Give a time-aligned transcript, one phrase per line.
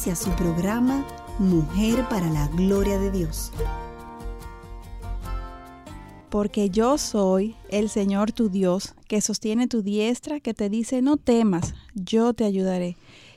[0.00, 1.04] Inicia su programa
[1.38, 3.52] Mujer para la Gloria de Dios.
[6.30, 11.18] Porque yo soy el Señor tu Dios, que sostiene tu diestra, que te dice, no
[11.18, 12.96] temas, yo te ayudaré.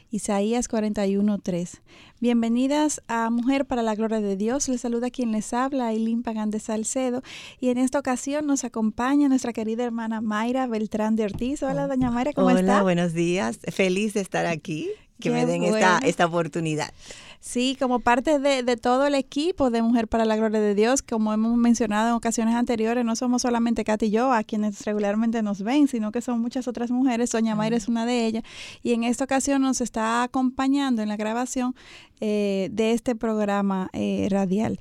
[0.09, 1.81] Isaías 41:3.
[2.21, 4.69] Bienvenidas a Mujer para la Gloria de Dios.
[4.69, 7.23] Les saluda quien les habla, Aileen Pagán de Salcedo.
[7.59, 11.61] Y en esta ocasión nos acompaña nuestra querida hermana Mayra Beltrán de Ortiz.
[11.61, 12.61] Hola, doña Mayra, ¿cómo está?
[12.61, 13.59] Hola, buenos días.
[13.69, 14.91] Feliz de estar aquí
[15.23, 16.91] que me den esta, esta oportunidad.
[17.39, 21.01] Sí, como parte de, de, todo el equipo de Mujer para la Gloria de Dios,
[21.01, 25.41] como hemos mencionado en ocasiones anteriores, no somos solamente Katy y yo a quienes regularmente
[25.43, 27.31] nos ven, sino que son muchas otras mujeres.
[27.31, 28.43] Soña Mayra es una de ellas.
[28.81, 31.75] Y en esta ocasión nos está acompañando en la grabación
[32.21, 34.79] eh, de este programa eh, radial.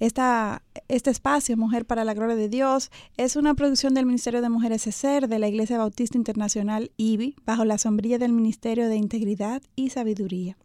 [0.00, 4.48] Esta, este espacio, Mujer para la Gloria de Dios, es una producción del Ministerio de
[4.48, 9.62] Mujeres ESER de la Iglesia Bautista Internacional IBI, bajo la sombrilla del Ministerio de Integridad
[9.74, 10.56] y Sabiduría.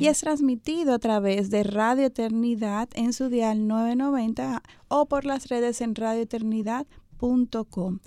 [0.00, 5.48] Y es transmitido a través de Radio Eternidad en su dial 990 o por las
[5.48, 7.98] redes en radioeternidad.com.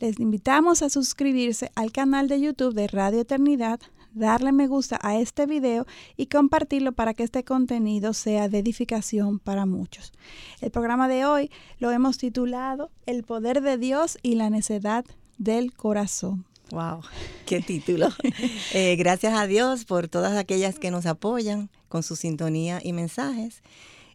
[0.00, 3.80] Les invitamos a suscribirse al canal de YouTube de Radio Eternidad
[4.16, 5.86] darle me gusta a este video
[6.16, 10.12] y compartirlo para que este contenido sea de edificación para muchos.
[10.60, 15.04] El programa de hoy lo hemos titulado El poder de Dios y la necedad
[15.38, 16.46] del corazón.
[16.70, 17.02] Wow,
[17.44, 18.08] qué título.
[18.72, 23.62] Eh, gracias a Dios por todas aquellas que nos apoyan con su sintonía y mensajes.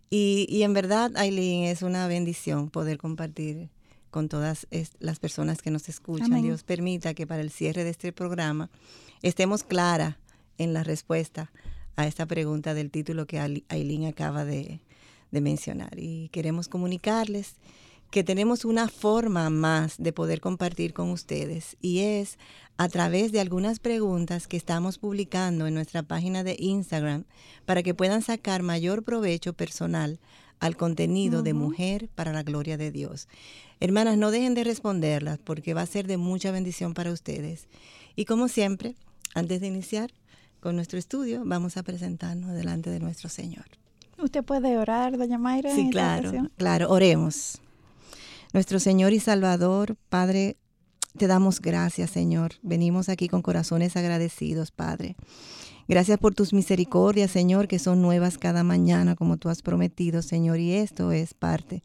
[0.10, 3.70] Y, y en verdad, Aileen, es una bendición poder compartir
[4.12, 4.68] con todas
[5.00, 6.42] las personas que nos escuchan.
[6.42, 8.70] Dios permita que para el cierre de este programa
[9.30, 10.18] estemos clara
[10.58, 11.52] en la respuesta
[11.96, 14.80] a esta pregunta del título que Aileen acaba de,
[15.32, 15.98] mencionar.
[15.98, 17.56] Y queremos comunicarles
[18.10, 22.38] que tenemos una forma más de poder compartir con ustedes y es
[22.76, 27.24] a través de algunas preguntas que estamos publicando en nuestra página de Instagram
[27.66, 30.20] para que puedan sacar mayor provecho personal
[30.60, 33.30] al contenido de Mujer para la Gloria de Dios.
[33.80, 37.68] Hermanas, no dejen de responderlas porque va a ser de mucha bendición para ustedes.
[38.18, 38.96] Y como siempre,
[39.34, 40.12] antes de iniciar
[40.60, 43.66] con nuestro estudio, vamos a presentarnos delante de nuestro Señor.
[44.18, 45.74] ¿Usted puede orar, doña Mayra?
[45.74, 47.60] Sí, claro, claro, oremos.
[48.54, 50.58] Nuestro Señor y Salvador, Padre,
[51.18, 52.54] te damos gracias, Señor.
[52.62, 55.16] Venimos aquí con corazones agradecidos, Padre.
[55.88, 60.60] Gracias por tus misericordias, Señor, que son nuevas cada mañana, como tú has prometido, Señor,
[60.60, 61.84] y esto es parte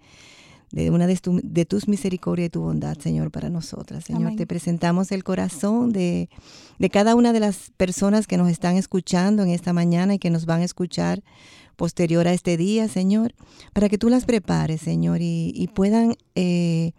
[0.72, 4.04] de una de, tus misericordias y tu bondad, Señor, para nosotras.
[4.04, 6.28] Señor, te presentamos el corazón de,
[6.90, 10.44] cada una de las personas que nos están escuchando en esta mañana y que nos
[10.44, 11.22] van a escuchar
[11.76, 13.34] posterior a este día, Señor,
[13.72, 16.92] para que tú las prepares, Señor, y, puedan eh,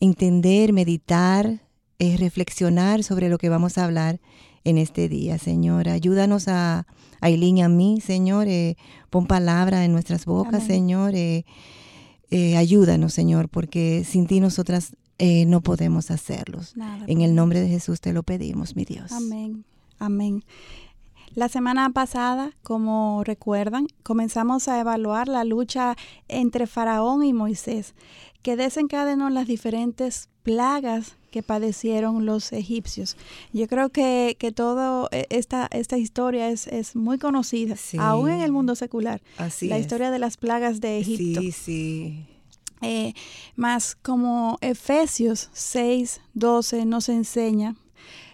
[0.00, 1.60] entender, meditar,
[1.98, 4.20] eh, reflexionar sobre lo que vamos a hablar
[4.64, 5.88] en este día, Señor.
[5.88, 6.86] Ayúdanos a
[7.20, 8.48] Aileen y a mí, Señor.
[8.48, 8.76] Eh,
[9.10, 11.14] pon palabra en nuestras bocas, Señor.
[12.30, 16.74] Eh, ayúdanos, Señor, porque sin ti nosotras eh, no podemos hacerlos.
[17.06, 19.12] en el nombre de Jesús te lo pedimos, mi Dios.
[19.12, 19.64] Amén.
[19.98, 20.44] Amén.
[21.34, 25.96] La semana pasada, como recuerdan, comenzamos a evaluar la lucha
[26.28, 27.94] entre Faraón y Moisés,
[28.42, 33.16] que desencadenó las diferentes plagas que padecieron los egipcios.
[33.52, 38.40] Yo creo que, que toda e, esta, esta historia es, es muy conocida, aún en
[38.40, 39.20] el mundo secular.
[39.36, 41.40] Así la historia de las plagas de Egipto.
[41.40, 42.26] Sí, sí.
[42.82, 43.14] Eh,
[43.56, 47.74] más como Efesios 6, 12 nos enseña,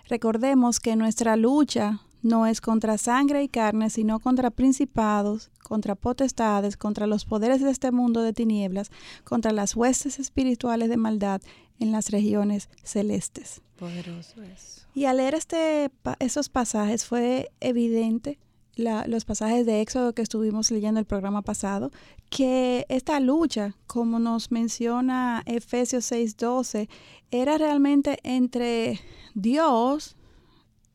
[0.07, 6.77] recordemos que nuestra lucha no es contra sangre y carne, sino contra principados, contra potestades,
[6.77, 8.91] contra los poderes de este mundo de tinieblas,
[9.25, 11.41] contra las huestes espirituales de maldad
[11.79, 13.63] en las regiones celestes.
[13.79, 14.87] Poderoso es.
[14.95, 18.39] Y al leer este, esos pasajes fue evidente,
[18.77, 21.91] los pasajes de Éxodo que estuvimos leyendo el programa pasado,
[22.31, 26.89] que esta lucha, como nos menciona Efesios 6:12,
[27.31, 29.01] era realmente entre
[29.35, 30.17] Dios,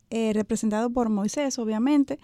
[0.10, 2.20] eh, representado por Moisés, obviamente,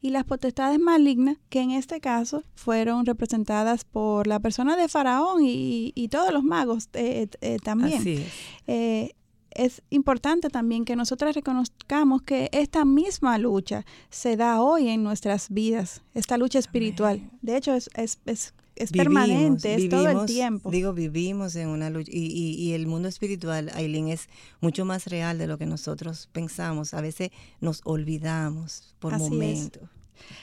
[0.00, 5.42] y las potestades malignas, que en este caso fueron representadas por la persona de Faraón
[5.42, 8.24] y, todos los magos eh, eh, también.
[8.66, 15.48] es importante también que nosotras reconozcamos que esta misma lucha se da hoy en nuestras
[15.48, 17.30] vidas, esta lucha espiritual.
[17.40, 20.70] De hecho, es, es, es, es permanente, es todo el tiempo.
[20.70, 24.28] Digo, vivimos en una lucha y, y, y el mundo espiritual, Aileen, es
[24.60, 26.94] mucho más real de lo que nosotros pensamos.
[26.94, 27.30] A veces
[27.60, 29.82] nos olvidamos por momentos.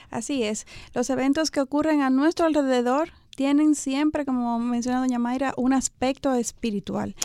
[0.09, 0.65] Así es.
[0.93, 6.33] Los eventos que ocurren a nuestro alrededor tienen siempre, como menciona doña Mayra, un aspecto
[6.33, 7.15] espiritual.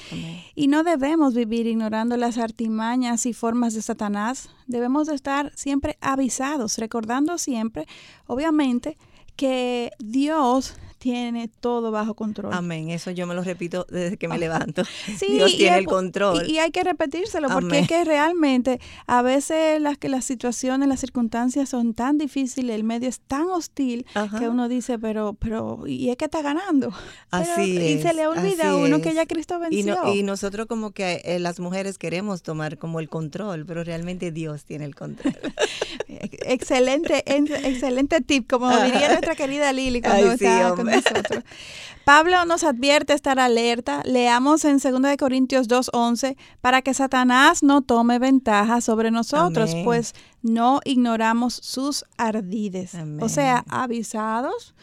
[0.54, 4.48] Y no debemos vivir ignorando las artimañas y formas de Satanás.
[4.68, 7.86] Debemos de estar siempre avisados, recordando siempre,
[8.28, 8.96] obviamente,
[9.34, 10.74] que Dios
[11.04, 12.54] tiene todo bajo control.
[12.54, 12.88] Amén.
[12.88, 14.84] Eso yo me lo repito desde que me levanto.
[15.28, 16.48] Dios tiene el control.
[16.48, 21.00] Y, hay que repetírselo porque es que realmente a veces las que las situaciones, las
[21.00, 24.06] circunstancias son tan difíciles, el medio es tan hostil
[24.38, 26.90] que uno dice, pero, pero, y es que está ganando.
[27.30, 28.00] Así es.
[28.00, 30.14] Y se le olvida a uno que ya Cristo venció.
[30.14, 34.64] Y, nosotros como que eh, las mujeres queremos tomar como el control, pero realmente Dios
[34.64, 35.36] tiene el control.
[36.08, 41.44] excelente, excelente tip, como diría nuestra querida Lili cuando estaba con nosotros.
[42.04, 44.02] Pablo nos advierte estar alerta.
[44.04, 50.80] Leamos en 2 Corintios 2.11 para que Satanás no tome ventaja sobre nosotros, pues no
[50.84, 52.92] ignoramos sus ardides.
[53.20, 54.74] O sea, avisados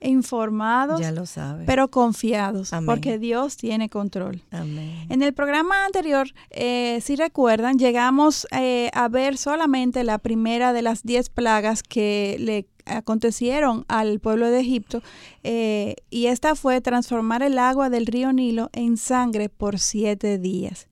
[0.00, 1.64] informados, ya lo sabe.
[1.66, 4.42] pero confiados, porque Dios tiene control.
[4.50, 10.82] En el programa anterior, eh, si recuerdan, llegamos eh, a ver solamente la primera de
[10.82, 15.02] las diez plagas que le acontecieron al pueblo de Egipto
[15.44, 20.88] eh, y esta fue transformar el agua del río Nilo en sangre por siete días.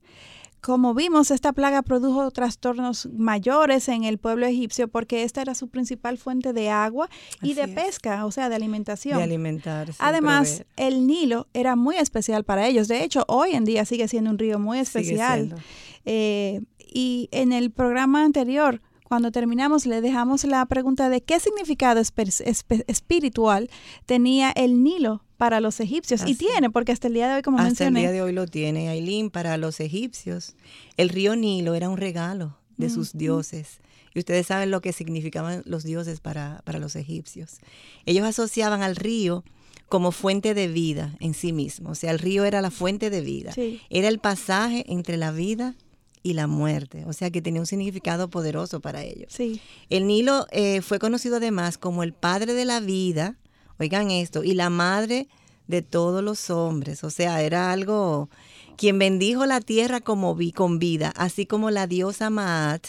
[0.61, 5.69] Como vimos, esta plaga produjo trastornos mayores en el pueblo egipcio porque esta era su
[5.69, 7.09] principal fuente de agua
[7.41, 9.17] y de pesca, o sea, de alimentación.
[9.17, 9.95] De alimentarse.
[9.99, 12.89] Además, el Nilo era muy especial para ellos.
[12.89, 15.55] De hecho, hoy en día sigue siendo un río muy especial.
[16.03, 16.61] Eh,
[16.91, 23.69] y en el programa anterior cuando terminamos le dejamos la pregunta de qué significado espiritual
[24.05, 26.21] tenía el Nilo para los egipcios.
[26.27, 27.99] y tiene, porque hasta el día de hoy, como hasta mencioné.
[27.99, 30.55] Hasta el día de hoy lo tiene, Aileen, para los egipcios.
[30.95, 33.79] El río Nilo era un regalo de sus dioses.
[34.13, 37.57] Y ustedes saben lo que significaban los dioses para, para los egipcios.
[38.05, 39.43] Ellos asociaban al río
[39.87, 41.89] como fuente de vida en sí mismo.
[41.89, 43.53] O sea, el río era la fuente de vida.
[43.89, 45.75] Era el pasaje entre la vida
[46.21, 49.31] y la muerte, o sea que tenía un significado poderoso para ellos.
[49.31, 49.61] Sí.
[49.89, 53.37] El Nilo eh, fue conocido además como el padre de la vida,
[53.79, 55.27] oigan esto, y la madre
[55.67, 58.29] de todos los hombres, o sea, era algo
[58.75, 62.87] quien bendijo la tierra como vi, con vida, así como la diosa Maat,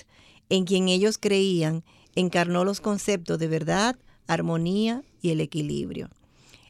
[0.49, 1.85] en quien ellos creían,
[2.15, 3.97] encarnó los conceptos de verdad,
[4.27, 6.09] armonía y el equilibrio.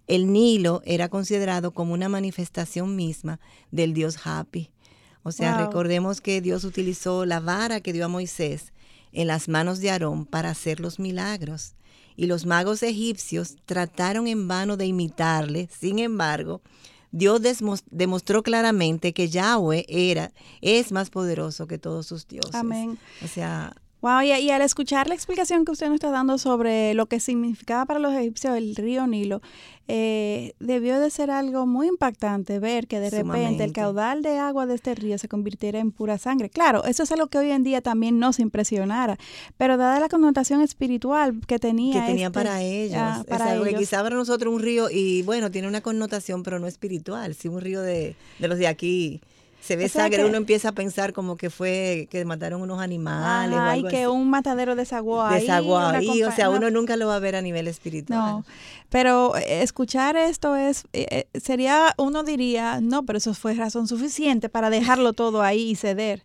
[0.07, 3.39] El Nilo era considerado como una manifestación misma
[3.71, 4.71] del dios Happy,
[5.23, 8.73] o sea, recordemos que Dios utilizó la vara que dio a Moisés
[9.13, 11.75] en las manos de Aarón para hacer los milagros.
[12.17, 15.69] Y los magos egipcios trataron en vano de imitarle.
[15.79, 16.61] Sin embargo,
[17.13, 17.41] Dios
[17.91, 22.55] demostró claramente que Yahweh era, es más poderoso que todos sus dioses.
[22.55, 22.99] Amén.
[23.25, 27.07] O sea, Wow, y, al escuchar la explicación que usted nos está dando sobre lo
[27.07, 29.43] que significaba para los egipcios el río Nilo,
[29.89, 34.65] eh, debió de ser algo muy impactante ver que de repente el caudal de agua
[34.65, 36.49] de este río se convirtiera en pura sangre.
[36.49, 39.19] Claro, eso es algo que hoy en día también nos impresionara,
[39.59, 42.01] pero dada la connotación espiritual que tenía.
[42.01, 42.97] Que tenía este, para ellos.
[42.99, 43.79] Ah, para ellos.
[43.79, 47.61] quizá para nosotros un río, y bueno, tiene una connotación, pero no espiritual, sí un
[47.61, 49.21] río de, de los de aquí
[49.61, 53.61] se ve sangre, uno empieza a pensar como que fue que mataron unos animales o
[53.61, 55.43] algo que un matadero desaguó ahí.
[55.43, 58.19] Desaguó ahí, o sea, uno nunca lo va a ver a nivel espiritual.
[58.19, 58.45] No,
[58.89, 63.87] pero eh, escuchar esto es, eh, eh, sería, uno diría, no, pero eso fue razón
[63.87, 66.25] suficiente para dejarlo todo ahí y ceder.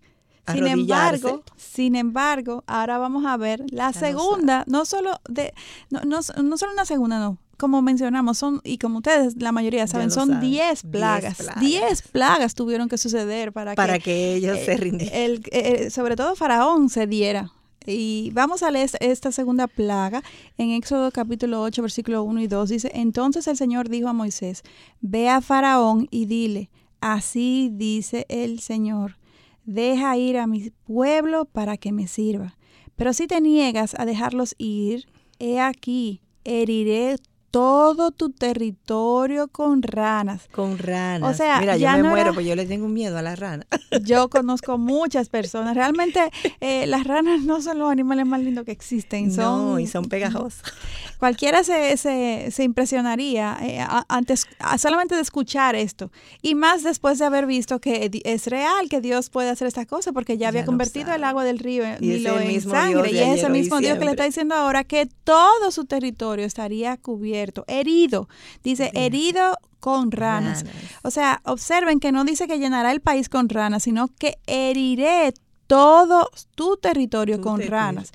[0.51, 5.54] Sin embargo, sin embargo, ahora vamos a ver la segunda, no solo de,
[5.89, 9.88] no, no, no solo una segunda, no, como mencionamos, son, y como ustedes, la mayoría
[9.88, 11.38] saben, son 10 plagas.
[11.59, 12.55] 10 plagas.
[12.55, 15.41] tuvieron que suceder para, para que, ellos se rindieran.
[15.51, 17.51] El, sobre todo Faraón se diera.
[17.88, 20.24] Y vamos a leer esta segunda plaga
[20.57, 22.69] en Éxodo capítulo 8, versículo 1 y 2.
[22.69, 24.63] Dice, entonces el Señor dijo a Moisés,
[25.01, 29.17] ve a Faraón y dile, así dice el Señor,
[29.65, 32.57] deja ir a mi pueblo para que me sirva.
[32.95, 35.05] Pero si te niegas a dejarlos ir,
[35.38, 37.17] he aquí, heriré
[37.55, 40.50] todo tu territorio con ranas.
[40.51, 41.33] Con ranas.
[41.33, 43.39] O sea, Mira, yo me no muero, era- pues yo le tengo miedo a las
[43.39, 43.65] ranas.
[44.03, 45.74] Yo conozco muchas personas.
[45.74, 46.19] Realmente
[46.59, 49.31] eh, las ranas no son los animales más lindos que existen.
[49.31, 50.63] Son, no, y son pegajosas.
[51.19, 54.47] Cualquiera se, se, se impresionaría eh, antes
[54.77, 56.12] solamente de escuchar esto.
[56.41, 60.13] Y más después de haber visto que es real que Dios puede hacer estas cosas,
[60.13, 63.12] porque ya había convertido el agua del río en, Y Nilo el en sangre.
[63.12, 66.97] Y es y mismo Dios que le está diciendo ahora que todo su territorio estaría
[66.97, 68.28] cubierto, herido.
[68.64, 70.64] Dice, herido con ranas.
[70.64, 70.82] Ranas.
[71.04, 75.34] O sea, observen que no dice que llenará el país con ranas, sino que heriré
[75.68, 78.12] todo tu territorio con ranas.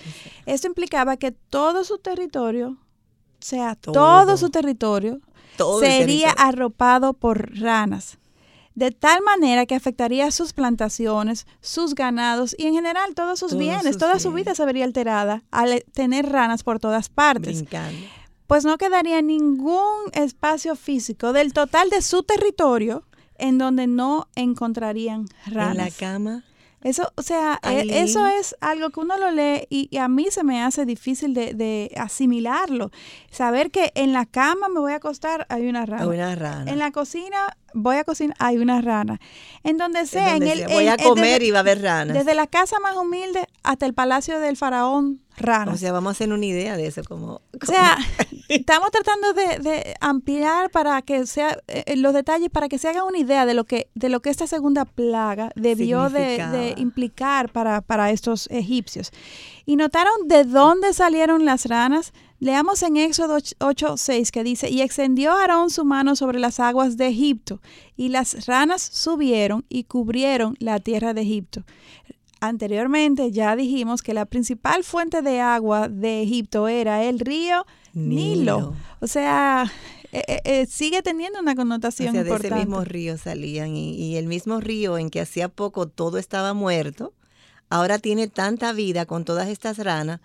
[0.46, 2.76] Esto implicaba que todo su territorio, o
[3.40, 4.36] sea, todo, Todo.
[4.36, 5.20] su territorio,
[5.56, 6.48] Todo sería territorio.
[6.48, 8.18] arropado por ranas.
[8.76, 13.60] De tal manera que afectaría sus plantaciones, sus ganados y en general todos sus Todos
[13.60, 13.84] bienes.
[13.84, 17.56] sus Toda su vida se vería alterada al tener ranas por todas partes.
[17.62, 17.98] brincando.
[18.50, 23.04] Pues no quedaría ningún espacio físico del total de su territorio
[23.38, 25.70] en donde no encontrarían ranas.
[25.70, 26.44] En la cama.
[26.82, 30.26] Eso, o sea, e- eso es algo que uno lo lee y, y a mí
[30.32, 32.90] se me hace difícil de, de asimilarlo.
[33.30, 36.06] Saber que en la cama me voy a acostar, hay una rana.
[36.08, 36.70] Una rana.
[36.70, 39.20] En la cocina voy a cocinar, hay una rana.
[39.62, 40.68] En donde En sea, donde en el, sea.
[40.74, 42.16] Voy en- a comer desde, y va a haber ranas.
[42.16, 45.20] desde la casa más humilde hasta el palacio del faraón,
[45.68, 47.40] o sea, vamos a hacer una idea de eso, como...
[47.62, 47.96] O sea,
[48.48, 53.04] estamos tratando de, de ampliar para que sea eh, los detalles para que se haga
[53.04, 57.50] una idea de lo que de lo que esta segunda plaga debió de, de implicar
[57.50, 59.12] para, para estos egipcios.
[59.66, 62.12] Y notaron de dónde salieron las ranas.
[62.38, 67.08] Leamos en Éxodo 8:6 que dice, y extendió Aarón su mano sobre las aguas de
[67.08, 67.60] Egipto,
[67.96, 71.64] y las ranas subieron y cubrieron la tierra de Egipto.
[72.40, 78.56] Anteriormente ya dijimos que la principal fuente de agua de Egipto era el río Nilo.
[78.58, 78.74] Nilo.
[79.00, 79.70] O sea,
[80.12, 82.54] eh, eh, eh, sigue teniendo una O connotación sea, de importante.
[82.56, 86.54] ese mismo río salían y, y el mismo río en que hacía poco todo estaba
[86.54, 87.12] muerto,
[87.68, 90.20] ahora tiene tanta vida con todas estas ranas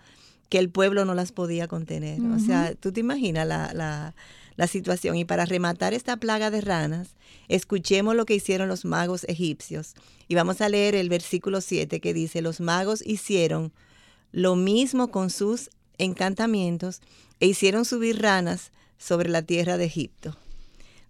[0.48, 2.20] que el pueblo no las podía contener.
[2.20, 4.14] O sea, tú te imaginas la, la,
[4.56, 5.16] la situación.
[5.16, 7.16] Y para rematar esta plaga de ranas,
[7.48, 9.94] escuchemos lo que hicieron los magos egipcios.
[10.28, 13.72] Y vamos a leer el versículo 7 que dice, los magos hicieron
[14.32, 17.00] lo mismo con sus encantamientos
[17.40, 20.36] e hicieron subir ranas sobre la tierra de Egipto.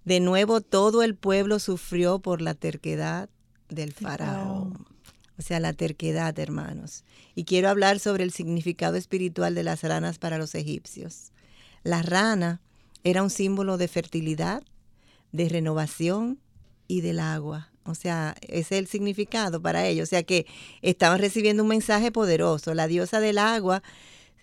[0.05, 3.29] De nuevo todo el pueblo sufrió por la terquedad
[3.69, 4.87] del faraón.
[5.39, 7.05] O sea, la terquedad, hermanos.
[7.35, 11.33] Y quiero hablar sobre el significado espiritual de las ranas para los egipcios.
[11.83, 12.61] La rana
[13.07, 14.65] era un símbolo de fertilidad,
[15.31, 16.41] de renovación
[16.89, 17.71] y del agua.
[17.85, 20.09] O sea, ese es el significado para ellos.
[20.09, 20.45] O sea que
[20.83, 22.75] estaban recibiendo un mensaje poderoso.
[22.75, 23.85] La diosa del agua,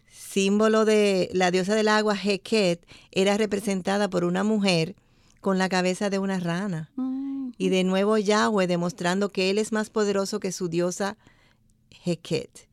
[0.10, 4.96] símbolo de la diosa del agua, Heket, era representada por una mujer
[5.41, 6.89] con la cabeza de una rana.
[6.96, 11.17] Mm, Y de nuevo Yahweh demostrando que Él es más poderoso que su diosa
[12.05, 12.70] Heket.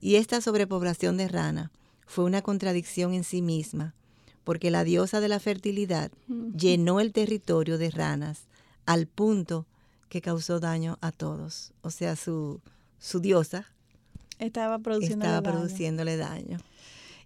[0.00, 1.72] Y esta sobrepoblación de rana
[2.06, 3.94] fue una contradicción en sí misma,
[4.46, 6.12] porque la diosa de la fertilidad
[6.56, 8.46] llenó el territorio de ranas
[8.86, 9.66] al punto
[10.08, 11.72] que causó daño a todos.
[11.82, 12.60] O sea, su,
[13.00, 13.66] su diosa
[14.38, 15.52] estaba produciendo estaba daño.
[15.52, 16.58] produciéndole daño.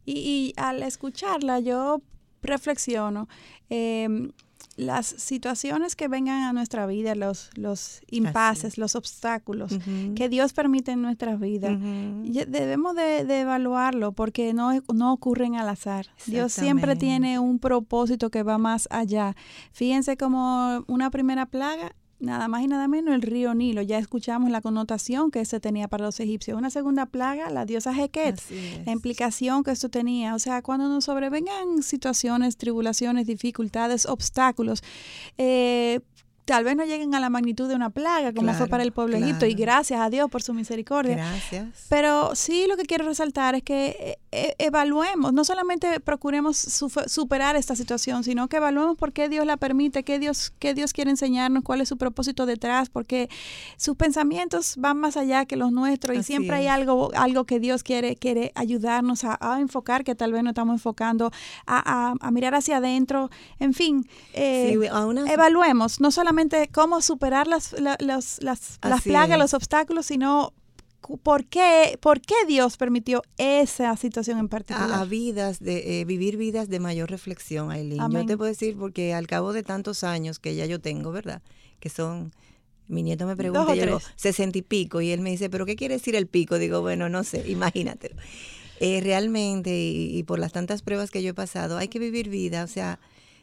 [0.06, 2.00] Y, y al escucharla yo
[2.40, 3.28] reflexiono
[3.68, 4.32] em,
[4.80, 9.78] las situaciones que vengan a nuestra vida, los, los impases, los obstáculos
[10.16, 11.78] que Dios permite en nuestras vidas.
[11.80, 16.06] Debemos de, de evaluarlo porque no, no ocurren al azar.
[16.26, 19.36] Dios siempre tiene un propósito que va más allá.
[19.72, 23.82] Fíjense como una primera plaga, nada más y nada menos el río Nilo.
[23.82, 26.56] Ya escuchamos la connotación que se tenía para los egipcios.
[26.56, 28.40] Una segunda plaga, la diosa Heket
[28.84, 30.34] la implicación que esto tenía.
[30.34, 34.82] O sea, cuando nos sobrevengan situaciones, tribulaciones, dificultades, obstáculos,
[35.38, 36.00] eh,
[36.50, 38.90] tal vez no lleguen a la magnitud de una plaga como fue Claro, para el
[38.90, 39.72] pueblo de Egipto y claro.
[39.72, 41.14] gracias a Dios por su misericordia.
[41.14, 41.86] Gracias.
[41.88, 46.56] Pero sí lo que quiero resaltar es que eh, eh, evaluemos, no solamente procuremos
[47.06, 50.92] superar esta situación, sino que evaluemos por qué Dios la permite, qué Dios, qué Dios
[50.92, 53.28] quiere enseñarnos, cuál es su propósito detrás, porque
[53.76, 57.60] sus pensamientos van más allá que los nuestros y Así siempre hay algo, algo que
[57.60, 61.30] Dios quiere, quiere ayudarnos a, a enfocar, que tal vez no estamos enfocando,
[61.66, 63.30] a, a- a mirar hacia adentro,
[63.60, 64.04] en fin.
[64.34, 66.39] eh, Sí, a una- evaluemos no solamente
[66.72, 69.38] cómo superar las, las, las Así plagas, es.
[69.38, 70.52] los obstáculos, sino
[71.22, 74.92] por qué, por qué Dios permitió esa situación en particular.
[74.92, 78.00] a, a vidas de eh, vivir vidas de mayor reflexión, Aileen.
[78.00, 78.22] Amén.
[78.22, 81.42] Yo te puedo decir porque al cabo de tantos años que ya yo tengo, ¿verdad?
[81.80, 82.32] Que son
[82.90, 85.76] mi nieto me pregunta, yo digo, sesenta y pico, y él me dice, ¿pero qué
[85.76, 86.58] quiere decir el pico?
[86.58, 88.16] Digo, bueno, no sé, imagínatelo.
[88.80, 92.64] Eh, realmente, y, por las tantas pruebas que yo he pasado, hay que vivir vida,
[92.64, 92.98] o sea,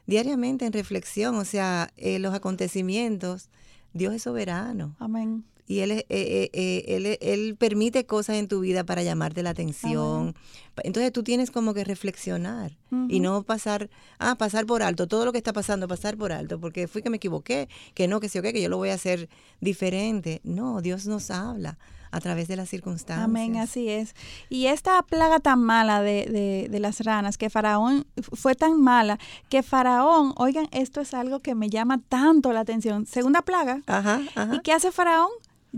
[0.07, 3.49] diariamente en reflexión, o sea, eh, los acontecimientos,
[3.93, 4.95] Dios es soberano.
[4.99, 9.43] Amén y él, eh, eh, eh, él, él, permite cosas en tu vida para llamarte
[9.43, 10.33] la atención.
[10.77, 12.77] Entonces tú tienes como que reflexionar
[13.09, 16.59] y no pasar, ah, pasar por alto, todo lo que está pasando, pasar por alto,
[16.59, 18.93] porque fui que me equivoqué, que no, que sí o que yo lo voy a
[18.93, 19.27] hacer
[19.59, 20.39] diferente.
[20.45, 21.77] No, Dios nos habla
[22.11, 23.23] a través de las circunstancias.
[23.23, 24.15] Amén, así es.
[24.49, 29.19] Y esta plaga tan mala de, de, de, las ranas, que Faraón fue tan mala,
[29.49, 33.05] que Faraón, oigan, esto es algo que me llama tanto la atención.
[33.05, 33.81] Segunda plaga.
[33.87, 34.55] Ajá, ajá.
[34.55, 35.29] ¿Y qué hace Faraón?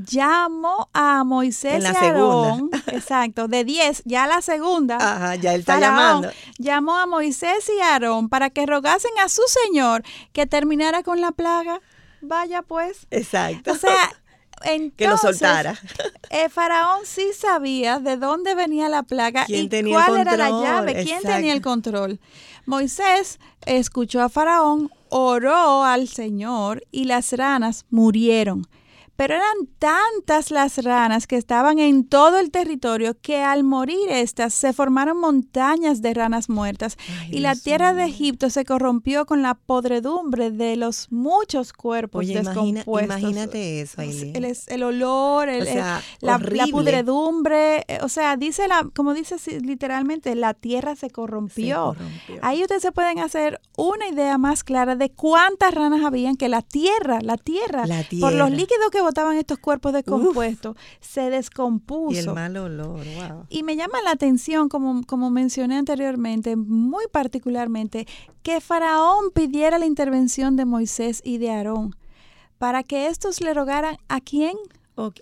[0.05, 4.97] llamó a Moisés y Aarón, exacto, de 10, ya la segunda.
[4.97, 6.31] Ajá, ya él está llamando.
[6.57, 11.31] Llamó a Moisés y Aarón para que rogasen a su Señor que terminara con la
[11.31, 11.81] plaga.
[12.21, 13.07] Vaya pues.
[13.11, 13.71] Exacto.
[13.71, 14.11] O sea,
[14.63, 15.79] entonces, que lo soltara.
[16.31, 21.23] Eh, Faraón sí sabía de dónde venía la plaga y cuál era la llave, quién
[21.23, 22.19] tenía el control.
[22.67, 28.67] Moisés escuchó a Faraón, oró al Señor y las ranas murieron.
[29.19, 34.53] Pero eran tantas las ranas que estaban en todo el territorio que al morir estas
[34.53, 36.95] se formaron montañas de ranas muertas
[37.29, 43.03] y la tierra de Egipto se corrompió con la podredumbre de los muchos cuerpos descompuestos.
[43.03, 44.37] imagínate eso, Aileen.
[44.37, 46.39] El, el, olor, el, la, la,
[46.71, 51.93] podredumbre, eh, o sea, dice la, como dice literalmente, la tierra se corrompió.
[52.41, 56.61] Ahí ustedes se pueden hacer una idea más clara de cuántas ranas habían que la
[56.61, 58.25] tierra, la tierra, la tierra.
[58.25, 62.15] por los líquidos que botaban estos cuerpos descompuestos, se descompuso.
[62.15, 63.45] Y el mal olor, wow.
[63.49, 68.07] Y me llama la atención, como, como mencioné anteriormente, muy particularmente,
[68.43, 71.95] que Faraón pidiera la intervención de Moisés y de Aarón
[72.59, 74.55] para que estos le rogaran a quién?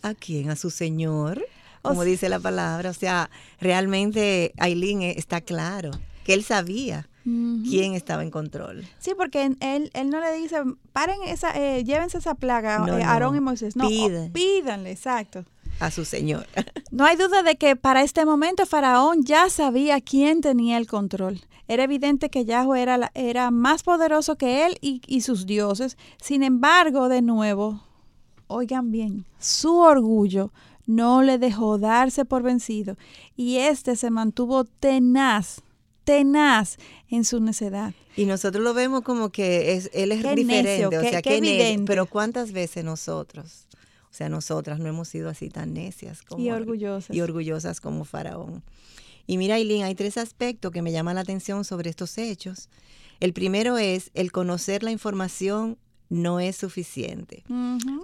[0.01, 0.49] ¿A quién?
[0.49, 1.45] A su Señor,
[1.83, 2.89] como dice la palabra.
[2.89, 3.29] O sea,
[3.59, 5.91] realmente Aileen eh, está claro
[6.25, 7.07] que él sabía
[7.63, 8.87] quién estaba en control.
[8.99, 10.57] Sí, porque él, él no le dice,
[10.93, 13.75] paren esa, eh, llévense esa plaga, eh, Aarón y Moisés.
[13.75, 13.87] No,
[14.31, 15.43] pídanle, exacto.
[15.79, 16.47] A su Señor.
[16.91, 21.41] no hay duda de que para este momento Faraón ya sabía quién tenía el control.
[21.67, 25.97] Era evidente que Yahweh era, era más poderoso que él y, y sus dioses.
[26.21, 27.83] Sin embargo, de nuevo,
[28.47, 30.51] oigan bien, su orgullo
[30.85, 32.95] no le dejó darse por vencido
[33.35, 35.61] y éste se mantuvo tenaz
[36.07, 36.77] tenaz
[37.09, 37.93] en su necedad.
[38.15, 41.83] Y nosotros lo vemos como que es, él es diferente, o sea, qué, evidente.
[41.85, 43.67] pero ¿cuántas veces nosotros,
[44.09, 47.13] o sea, nosotras no hemos sido así tan necias como, y orgullosas.
[47.13, 48.63] Y orgullosas como Faraón?
[49.27, 52.69] Y mira, Eileen, hay tres aspectos que me llaman la atención sobre estos hechos.
[53.19, 57.43] El primero es el conocer la información no es suficiente.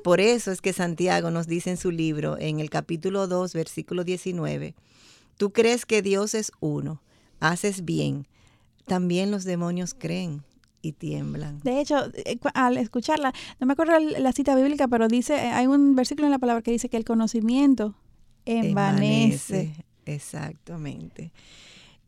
[0.04, 4.04] Por eso es que Santiago nos dice en su libro, en el capítulo 2, versículo
[4.04, 4.76] 19,
[5.38, 7.02] tú crees que Dios es uno
[7.44, 8.26] haces bien,
[8.86, 10.44] también los demonios creen
[10.82, 11.60] y tiemblan.
[11.64, 15.68] De hecho, eh, al escucharla, no me acuerdo la cita bíblica, pero dice, eh, hay
[15.68, 17.96] un versículo en la palabra que dice que el conocimiento
[18.46, 19.74] envanece.
[20.06, 21.32] exactamente.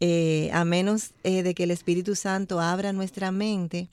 [0.02, 3.90] Eh, a menos de que el Espíritu Santo abra nuestra mente,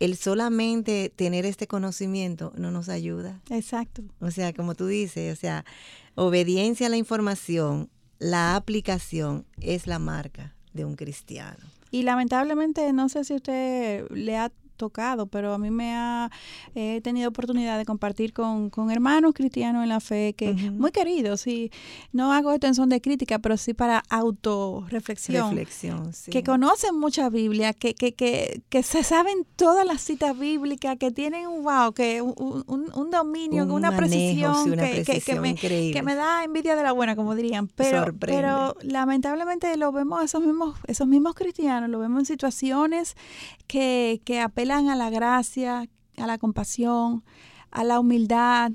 [0.00, 3.40] el solamente tener este conocimiento no nos ayuda.
[3.50, 4.02] Exacto.
[4.20, 5.64] O sea, como tú dices, o sea,
[6.14, 11.64] obediencia a la información, la aplicación es la marca de un cristiano.
[11.90, 16.30] Y lamentablemente, no sé si usted le ha tocado, pero a mí me ha
[16.74, 21.70] he tenido oportunidad de compartir con, hermanos cristianos en la fe que muy queridos y
[22.12, 25.50] no hago esto en son de crítica, pero sí para autorreflexión.
[25.50, 26.30] Reflexión, sí.
[26.30, 31.10] Que conocen mucha Biblia, que, que, que, que se saben todas las citas bíblicas, que
[31.10, 32.34] tienen wow, que un,
[32.66, 37.68] un, dominio, una, precisión, que, me, que me da envidia de la buena, como dirían.
[37.68, 43.16] Pero, pero lamentablemente lo vemos esos mismos, esos mismos cristianos, lo vemos en situaciones
[43.66, 47.22] que, que apelan a la gracia, a la compasión,
[47.70, 48.72] a la humildad.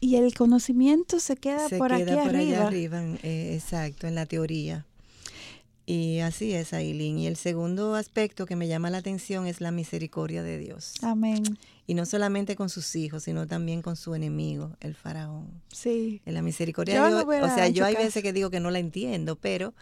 [0.00, 2.38] Y el conocimiento se queda por aquí por arriba.
[2.38, 4.86] Allá arriba, eh, exacto, en la teoría.
[5.84, 7.18] Y así es, Aileen.
[7.18, 10.94] Y el segundo aspecto que me llama la atención es la misericordia de Dios.
[11.02, 11.42] Amén.
[11.86, 15.60] Y no solamente con sus hijos, sino también con su enemigo, el faraón.
[15.70, 16.22] Sí.
[16.24, 17.24] En la misericordia de Dios.
[17.24, 19.74] o sea, yo hay veces que digo que no la entiendo, pero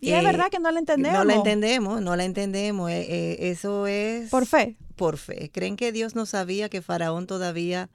[0.00, 1.18] y es verdad que no la entendemos.
[1.18, 2.90] No la entendemos, no la entendemos.
[2.90, 4.30] Eh, eh, eso es...
[4.30, 4.76] Por fe.
[4.94, 5.50] Por fe.
[5.52, 7.88] ¿Creen que Dios no sabía que Faraón todavía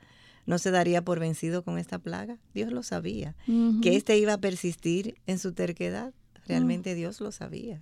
[0.46, 2.38] no se daría por vencido con esta plaga?
[2.54, 3.36] Dios lo sabía.
[3.82, 6.14] Que éste iba a persistir en su terquedad.
[6.48, 7.82] Realmente Dios lo sabía.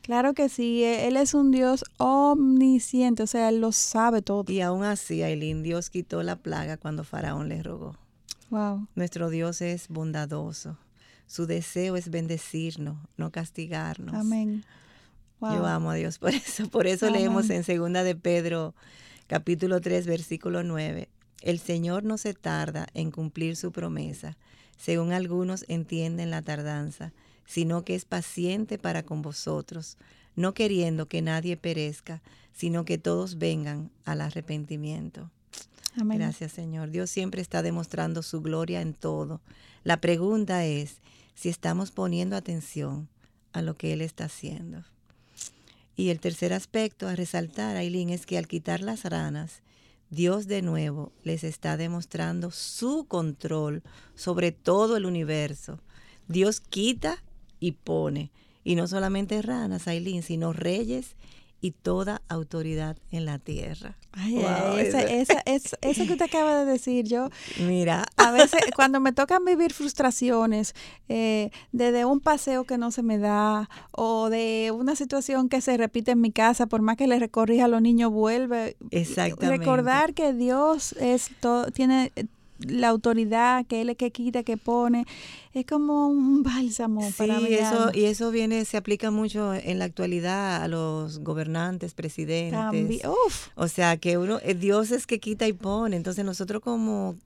[0.00, 4.44] Claro que sí, e, Él es un Dios omnisciente, o sea, Él lo sabe todo.
[4.50, 7.96] Y aún así, Aileen, Dios quitó la plaga cuando Faraón le rogó.
[8.50, 8.88] Wow.
[8.96, 10.76] Nuestro Dios es bondadoso
[11.32, 14.14] Su deseo es bendecirnos, no castigarnos.
[14.14, 14.66] Amén.
[15.40, 16.68] Yo amo a Dios por eso.
[16.68, 18.74] Por eso leemos en Segunda de Pedro,
[19.28, 21.08] capítulo 3, versículo 9.
[21.40, 24.36] El Señor no se tarda en cumplir su promesa,
[24.76, 27.14] según algunos entienden la tardanza,
[27.46, 29.96] sino que es paciente para con vosotros,
[30.36, 32.20] no queriendo que nadie perezca,
[32.52, 35.30] sino que todos vengan al arrepentimiento.
[35.98, 36.18] Amén.
[36.18, 36.90] Gracias Señor.
[36.90, 39.40] Dios siempre está demostrando su gloria en todo.
[39.82, 41.00] La pregunta es
[41.34, 43.08] si estamos poniendo atención
[43.52, 44.84] a lo que Él está haciendo.
[45.96, 49.62] Y el tercer aspecto a resaltar, Aileen, es que al quitar las ranas,
[50.10, 53.82] Dios de nuevo les está demostrando su control
[54.14, 55.80] sobre todo el universo.
[56.28, 57.22] Dios quita
[57.60, 58.30] y pone.
[58.64, 61.16] Y no solamente ranas, Aileen, sino reyes
[61.62, 63.96] y toda autoridad en la tierra.
[64.10, 64.44] Ay,
[64.82, 67.30] eso que usted acaba de decir, yo.
[67.60, 68.04] Mira.
[68.16, 70.74] A veces, cuando me tocan vivir frustraciones,
[71.08, 75.76] eh, desde un paseo que no se me da, o de una situación que se
[75.76, 78.76] repite en mi casa, por más que le recorrija a los niños, vuelve.
[78.90, 79.46] Exactamente.
[79.46, 82.12] Recordar que Dios es todo, tiene
[82.66, 85.06] la autoridad, que él es que quita, que pone,
[85.54, 87.54] es como un bálsamo para mí.
[87.54, 93.02] Eso, y eso viene, se aplica mucho en la actualidad a los gobernantes, presidentes.
[93.54, 95.96] O sea, que uno, eh, Dios es que quita y pone.
[95.96, 97.16] Entonces nosotros como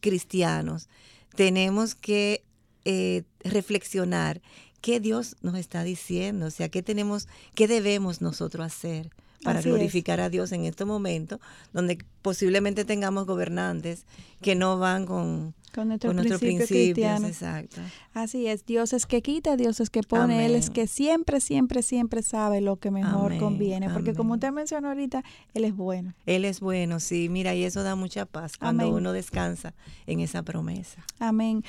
[0.00, 0.88] cristianos
[1.34, 2.44] tenemos que
[2.84, 4.40] eh, reflexionar
[4.80, 9.10] qué Dios nos está diciendo, o sea, qué tenemos, qué debemos nosotros hacer
[9.42, 11.40] para glorificar a Dios en este momento,
[11.72, 14.04] donde posiblemente tengamos gobernantes
[14.42, 17.80] que no van con, con, nuestros principios, Exacto.
[18.12, 21.82] Así es, Dios es que quita, Dios es que pone, Él es que siempre, siempre,
[21.82, 25.22] siempre sabe lo que mejor conviene, porque como usted mencionó ahorita,
[25.54, 26.14] Él es bueno.
[26.26, 29.74] Él es bueno, sí, mira, y eso da mucha paz cuando uno descansa
[30.06, 31.04] en esa promesa.
[31.18, 31.64] Amén.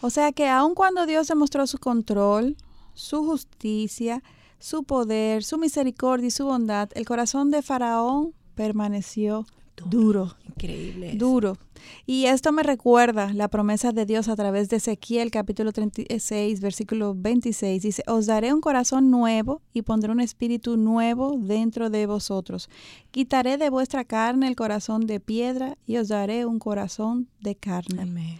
[0.00, 2.56] O sea que aun cuando Dios demostró su control,
[2.94, 4.22] su justicia,
[4.58, 9.46] su poder, su misericordia y su bondad, el corazón de Faraón permaneció
[9.84, 10.34] duro.
[10.48, 11.14] Increíble.
[11.16, 11.58] Duro.
[12.06, 17.14] Y esto me recuerda la promesa de Dios a través de Ezequiel capítulo 36, versículo
[17.14, 17.82] 26.
[17.82, 22.70] Dice, os daré un corazón nuevo y pondré un espíritu nuevo dentro de vosotros.
[23.10, 28.02] Quitaré de vuestra carne el corazón de piedra y os daré un corazón de carne.
[28.02, 28.38] Amén.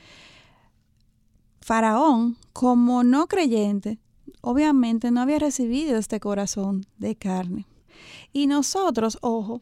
[1.61, 3.99] Faraón, como no creyente,
[4.47, 7.67] obviamente no había recibido este corazón de carne.
[8.33, 9.61] Y nosotros, ojo,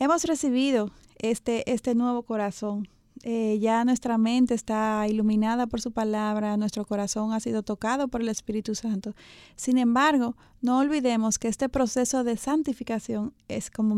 [0.00, 2.88] hemos recibido este, este nuevo corazón
[3.22, 8.20] eh, ya nuestra mente está iluminada por su palabra, nuestro corazón ha sido tocado por
[8.20, 9.14] el Espíritu Santo.
[9.54, 13.94] Sin embargo, no olvidemos que este proceso de santificación es, como,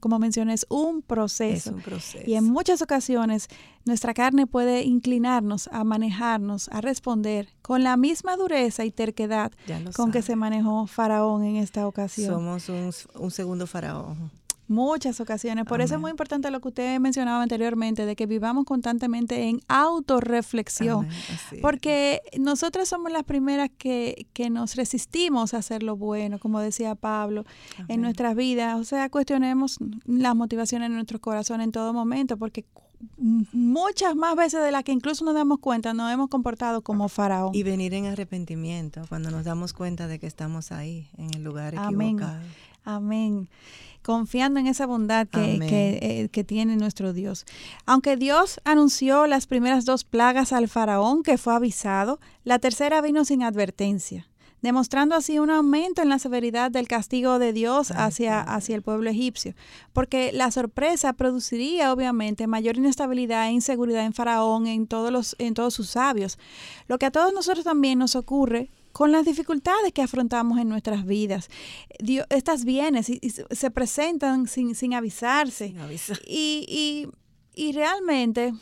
[0.00, 1.70] como mencioné, es un proceso.
[1.70, 2.24] Es un proceso.
[2.28, 3.48] Y en muchas ocasiones
[3.84, 9.52] nuestra carne puede inclinarnos a manejarnos, a responder con la misma dureza y terquedad
[9.94, 12.34] con que se manejó Faraón en esta ocasión.
[12.34, 14.30] Somos un, un segundo Faraón.
[14.68, 15.64] Muchas ocasiones.
[15.64, 19.60] Por eso es muy importante lo que usted mencionaba anteriormente, de que vivamos constantemente en
[19.68, 21.08] autorreflexión.
[21.62, 26.94] Porque nosotras somos las primeras que, que, nos resistimos a hacer lo bueno, como decía
[26.94, 27.44] Pablo,
[27.88, 28.80] en nuestras vidas.
[28.80, 32.64] O sea, cuestionemos las motivaciones en nuestro corazón en todo momento, porque
[33.52, 37.54] muchas más veces de las que incluso nos damos cuenta nos hemos comportado como faraón.
[37.54, 41.74] Y venir en arrepentimiento cuando nos damos cuenta de que estamos ahí, en el lugar
[41.74, 41.94] equivocado.
[41.94, 42.18] Amén
[44.02, 47.44] confiando en esa bondad eh, que, tiene nuestro Dios.
[47.86, 53.24] Aunque Dios anunció las primeras dos plagas al faraón que fue avisado, la tercera vino
[53.24, 54.28] sin advertencia
[54.62, 59.10] demostrando así un aumento en la severidad del castigo de Dios hacia, hacia el pueblo
[59.10, 59.54] egipcio,
[59.92, 65.54] porque la sorpresa produciría obviamente mayor inestabilidad e inseguridad en Faraón, en todos, los, en
[65.54, 66.38] todos sus sabios,
[66.88, 71.04] lo que a todos nosotros también nos ocurre con las dificultades que afrontamos en nuestras
[71.04, 71.50] vidas.
[72.30, 75.74] estas bienes y, se presentan sin, sin avisarse.
[76.26, 77.10] y,
[77.54, 78.54] y, realmente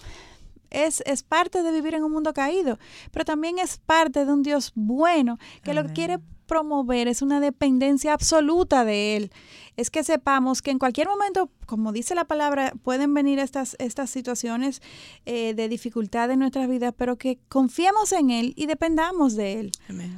[0.70, 2.81] es, es, parte de vivir en un mundo caído,
[3.12, 7.40] pero también es parte de un Dios bueno que lo que quiere promover es una
[7.40, 9.30] dependencia absoluta de Él.
[9.76, 14.11] Es que sepamos que en cualquier momento, como dice la palabra, pueden venir estas, estas
[14.11, 14.83] situaciones
[15.26, 19.72] eh, de dificultad en nuestras vidas, pero que confiemos en Él y dependamos de Él.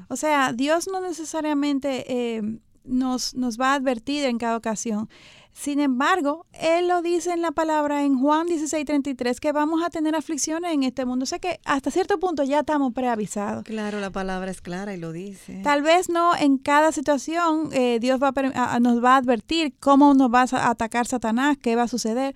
[0.09, 2.43] O sea, Dios no necesariamente eh,
[2.85, 5.09] nos, nos va a advertir en cada ocasión.
[5.57, 10.15] Sin embargo, Él lo dice en la palabra en Juan 16:33 que vamos a tener
[10.15, 11.23] aflicciones en este mundo.
[11.23, 13.65] O sea que hasta cierto punto ya estamos preavisados.
[13.65, 15.63] Claro, la palabra es clara y lo dice.
[15.65, 18.33] Tal vez no en cada situación eh, Dios va
[18.81, 22.35] nos va a advertir cómo nos va a atacar Satanás, qué va a suceder.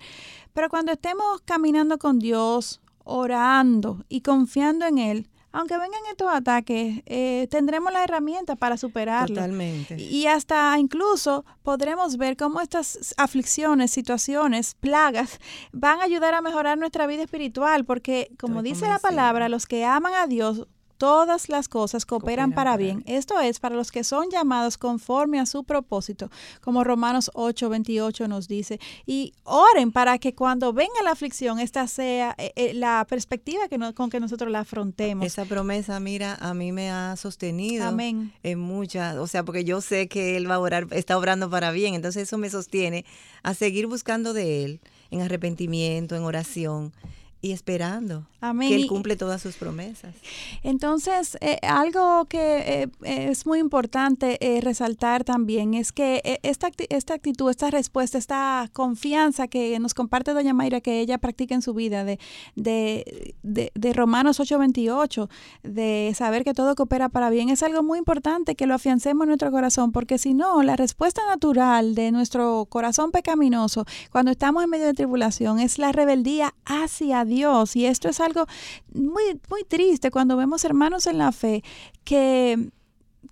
[0.53, 7.01] Pero cuando estemos caminando con Dios, orando y confiando en Él, aunque vengan estos ataques,
[7.05, 9.35] eh, tendremos la herramienta para superarlo.
[9.35, 10.01] Totalmente.
[10.01, 15.39] Y hasta incluso podremos ver cómo estas aflicciones, situaciones, plagas
[15.71, 19.65] van a ayudar a mejorar nuestra vida espiritual, porque como Estoy dice la palabra, los
[19.65, 20.67] que aman a Dios,
[21.01, 23.01] todas las cosas cooperan, Cooperan para para bien.
[23.03, 23.17] bien.
[23.17, 26.29] Esto es para los que son llamados conforme a su propósito,
[26.61, 28.79] como Romanos 8, 28 nos dice.
[29.07, 33.79] Y oren para que cuando venga la aflicción, esta sea eh, eh, la perspectiva que
[33.79, 35.25] no- con que nosotros la afrontemos.
[35.25, 38.31] Esa promesa, mira, a mí me ha sostenido Amén.
[38.43, 41.71] en muchas, o sea, porque yo sé que Él va a orar, está obrando para
[41.71, 43.05] bien, entonces eso me sostiene
[43.41, 46.93] a seguir buscando de Él en arrepentimiento, en oración
[47.41, 48.69] y esperando Amén.
[48.69, 50.13] que Él cumple todas sus promesas.
[50.61, 56.69] Entonces, eh, algo que eh, es muy importante eh, resaltar también es que eh, esta,
[56.89, 61.63] esta actitud, esta respuesta, esta confianza que nos comparte doña Mayra, que ella practica en
[61.63, 62.19] su vida, de,
[62.55, 65.27] de, de, de Romanos 8:28,
[65.63, 69.29] de saber que todo coopera para bien, es algo muy importante que lo afiancemos en
[69.29, 74.69] nuestro corazón, porque si no, la respuesta natural de nuestro corazón pecaminoso cuando estamos en
[74.69, 77.30] medio de tribulación es la rebeldía hacia Dios.
[77.31, 78.45] Y esto es algo
[78.93, 81.63] muy, muy triste cuando vemos hermanos en la fe
[82.03, 82.69] que,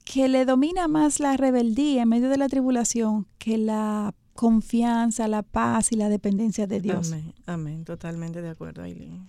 [0.05, 5.43] que le domina más la rebeldía en medio de la tribulación que la confianza, la
[5.43, 7.11] paz y la dependencia de Dios.
[7.11, 9.27] Amén, amén, totalmente de acuerdo, Aileen.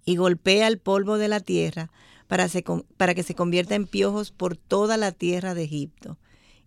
[0.04, 1.90] y golpea el polvo de la tierra
[2.28, 2.64] para, se
[2.98, 6.18] para que se convierta en piojos por toda la tierra de Egipto.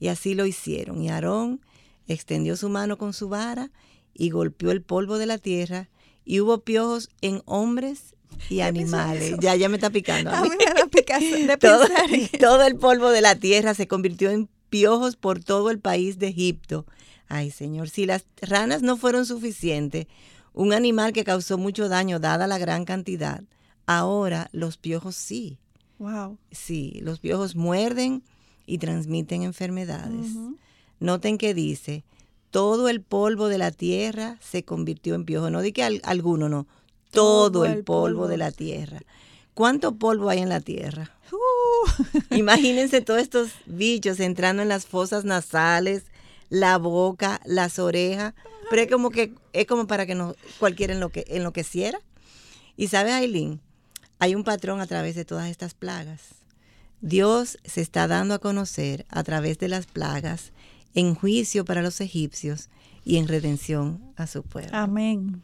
[0.01, 1.03] Y así lo hicieron.
[1.03, 1.61] Y Aarón
[2.07, 3.71] extendió su mano con su vara
[4.18, 5.88] y golpeó el polvo de la tierra
[6.26, 8.14] y hubo piojos en hombres
[8.50, 9.37] y animales.
[9.40, 10.31] Ya, ya me está picando.
[10.31, 10.50] a A mí.
[10.50, 11.87] mí me da picazón de todo,
[12.38, 16.28] todo el polvo de la tierra se convirtió en piojos por todo el país de
[16.28, 16.85] Egipto.
[17.28, 20.07] Ay, Señor, si las ranas no fueron suficientes,
[20.52, 23.42] un animal que causó mucho daño dada la gran cantidad,
[23.87, 25.59] ahora los piojos sí.
[25.98, 26.38] Wow.
[26.50, 28.22] Sí, los piojos muerden
[28.66, 30.28] y transmiten enfermedades.
[31.00, 32.04] Noten que dice,
[32.51, 35.51] todo el polvo de la tierra se convirtió en piojo.
[35.51, 36.67] No di que al- alguno, no.
[37.11, 38.29] Todo, Todo el, polvo.
[38.29, 39.01] de la tierra.
[39.55, 41.11] ¿Cuánto polvo hay en la tierra?
[41.33, 42.35] Uh.
[42.35, 46.05] Imagínense todos estos bichos entrando en las fosas nasales,
[46.51, 48.35] la boca, las orejas.
[48.71, 51.99] Pero es como que es como para que no cualquiera enloque, enloqueciera.
[52.77, 53.61] Y sabes, Aileen,
[54.19, 56.21] hay un patrón a través de todas estas plagas.
[57.01, 60.53] Dios se está dando a conocer a través de las plagas
[60.99, 62.69] en juicio para los egipcios
[63.05, 64.71] y en redención a su pueblo.
[64.73, 65.43] Amén.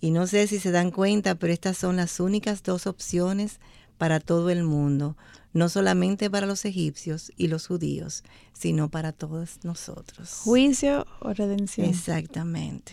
[0.00, 3.60] Y no sé si se dan cuenta, pero estas son las únicas dos opciones
[3.96, 5.16] para todo el mundo,
[5.58, 10.40] no solamente para los egipcios y los judíos, sino para todos nosotros.
[10.44, 11.88] Juicio o redención.
[11.88, 12.92] Exactamente.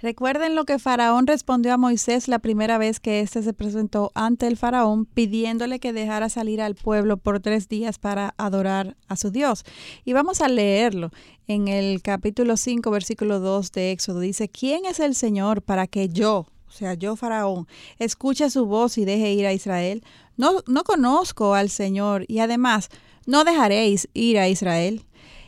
[0.00, 4.46] Recuerden lo que Faraón respondió a Moisés la primera vez que éste se presentó ante
[4.46, 9.30] el Faraón pidiéndole que dejara salir al pueblo por tres días para adorar a su
[9.30, 9.64] Dios.
[10.04, 11.10] Y vamos a leerlo
[11.48, 14.20] en el capítulo 5, versículo 2 de Éxodo.
[14.20, 17.66] Dice, ¿quién es el Señor para que yo, sea, yo Faraón,
[17.98, 20.04] escuche su voz y deje ir a Israel?
[20.36, 22.90] No, no conozco al Señor y además
[23.26, 25.04] no dejaréis ir a Israel.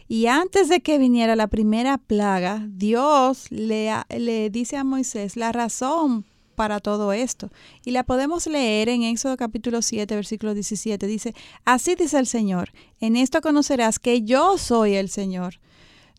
[0.09, 5.53] Y antes de que viniera la primera plaga, Dios le, le dice a Moisés la
[5.53, 6.25] razón
[6.59, 7.51] para todo esto.
[7.85, 11.07] Y la podemos leer en Éxodo capítulo 7, versículo 17.
[11.07, 15.61] Dice, así dice el Señor, en esto conocerás que yo soy el Señor.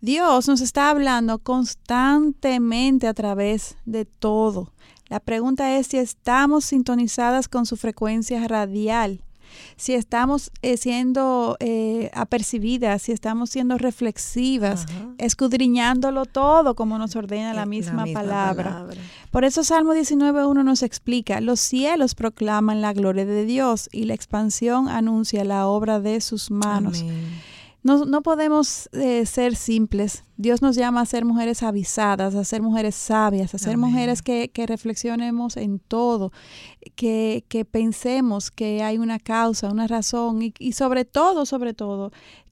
[0.02, 4.72] Dios nos está hablando constantemente a través de todo.
[5.10, 9.24] La pregunta es si estamos sintonizadas con su frecuencia radial,
[9.76, 14.86] si estamos eh, siendo eh, apercibidas, si estamos siendo reflexivas,
[15.18, 18.86] escudriñándolo todo como nos ordena la eh, misma, palabra.
[19.32, 24.14] Por eso Salmo 19.1 nos explica, los cielos proclaman la gloria de Dios y la
[24.14, 27.04] expansión anuncia la obra de sus manos.
[27.82, 30.26] No, no podemos eh, ser simples.
[30.36, 34.50] Dios nos llama a ser mujeres avisadas, a ser mujeres sabias, a ser mujeres que,
[34.50, 36.34] que, reflexionemos en todo,
[36.96, 42.12] que, que, pensemos que hay una causa, una razón y, y sobre todo, sobre todo,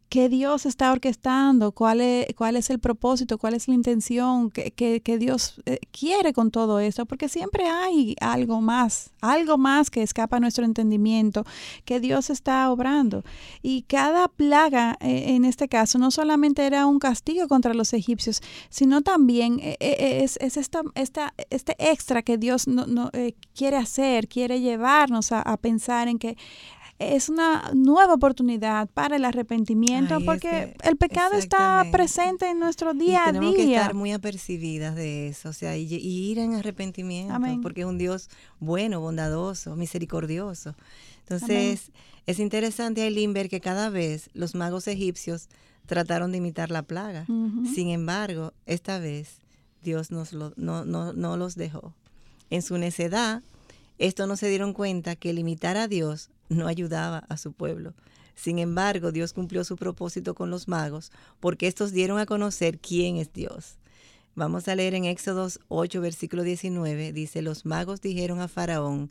[0.10, 5.18] qué Dios está orquestando, cuál es, cuál es el propósito, cuál es la intención que,
[5.20, 10.38] Dios eh, quiere con todo esto, porque siempre hay algo más, algo más que escapa
[10.38, 11.44] a nuestro entendimiento,
[11.84, 13.24] que Dios está obrando.
[13.62, 18.42] Y cada plaga, eh, en este caso, no solamente era un castigo contra los egipcios,
[18.70, 23.12] sino también eh, es, es esta, esta, este extra que Dios no, no
[23.54, 26.38] quiere hacer, quiere llevarnos a, a pensar en que
[27.00, 33.26] es una nueva oportunidad para el arrepentimiento porque el pecado está presente en nuestro día
[33.26, 33.40] a día.
[33.40, 37.88] Tenemos que estar muy apercibidas de eso, o sea, y, ir en arrepentimiento porque es
[37.88, 38.30] un Dios
[38.60, 40.76] bueno, bondadoso, misericordioso.
[41.20, 41.92] Entonces,
[42.26, 45.50] es interesante, Aileen, ver que cada vez los magos egipcios
[45.86, 47.26] trataron de imitar la plaga.
[47.76, 49.40] Sin embargo, esta vez
[49.84, 51.94] Dios nos lo, no, no, no los dejó.
[52.50, 53.44] En su necedad,
[54.00, 57.94] esto no se dieron cuenta que el imitar a Dios no ayudaba a su pueblo.
[58.36, 63.18] Sin embargo, Dios cumplió su propósito con los magos, porque estos dieron a conocer quién
[63.18, 63.78] es Dios.
[64.36, 69.10] Vamos a leer en Éxodos 8, versículo 19, dice, los magos dijeron a Faraón,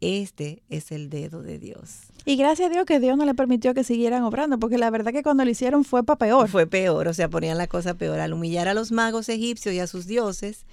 [0.00, 2.00] este es el dedo de Dios.
[2.24, 5.12] Y gracias a Dios que Dios no le permitió que siguieran obrando, porque la verdad
[5.12, 6.48] que cuando lo hicieron fue para peor.
[6.48, 8.18] Fue peor, o sea, ponían la cosa peor.
[8.18, 10.66] Al humillar a los magos egipcios y a sus dioses,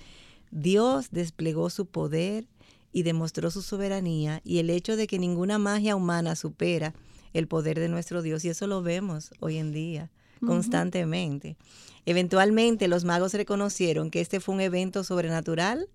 [0.51, 2.45] Dios desplegó su poder
[2.93, 6.93] y demostró su soberanía y el hecho de que ninguna magia humana supera
[7.33, 10.11] el poder de nuestro Dios y eso lo vemos hoy en día
[10.45, 11.57] constantemente.
[12.05, 15.87] Eventualmente los magos reconocieron que este fue un evento sobrenatural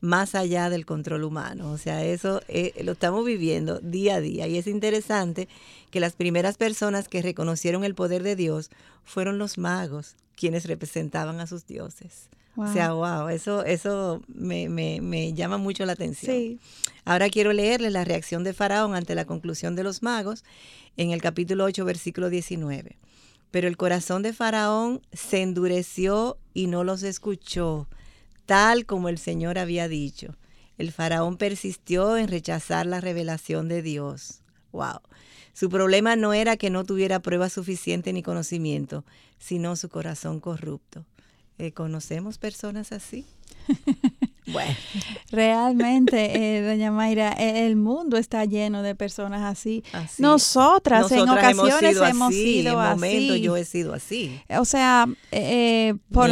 [0.00, 1.72] más allá del control humano.
[1.72, 4.46] O sea, eso eh, lo estamos viviendo día a día.
[4.46, 5.48] Y es interesante
[5.90, 8.70] que las primeras personas que reconocieron el poder de Dios
[9.04, 12.28] fueron los magos, quienes representaban a sus dioses.
[12.60, 16.34] O sea, wow, eso, eso me, me, me, llama mucho la atención.
[16.34, 16.58] Sí.
[17.04, 20.42] Ahora quiero leerle la reacción de Faraón ante la conclusión de los magos
[20.96, 22.96] en el capítulo 8, versículo 19.
[23.52, 27.86] Pero el corazón de Faraón se endureció y no los escuchó,
[28.44, 30.34] tal como el Señor había dicho.
[30.78, 34.40] El faraón persistió en rechazar la revelación de Dios.
[34.72, 35.00] Wow.
[35.52, 39.04] Su problema no era que no tuviera prueba suficiente ni conocimiento,
[39.38, 41.04] sino su corazón corrupto.
[41.58, 43.26] Eh, ¿Conocemos personas así?
[44.46, 44.74] bueno.
[45.30, 49.82] Realmente, eh, doña Mayra, e, el mundo está lleno de personas así.
[50.18, 53.40] Nosotras, en ocasiones hemos sido así.
[53.40, 54.40] yo he sido así.
[54.58, 56.30] O sea, eh, por,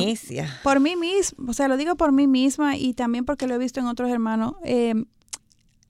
[0.62, 3.58] por mí misma, o sea, lo digo por mí misma y también porque lo he
[3.58, 4.54] visto en otros hermanos.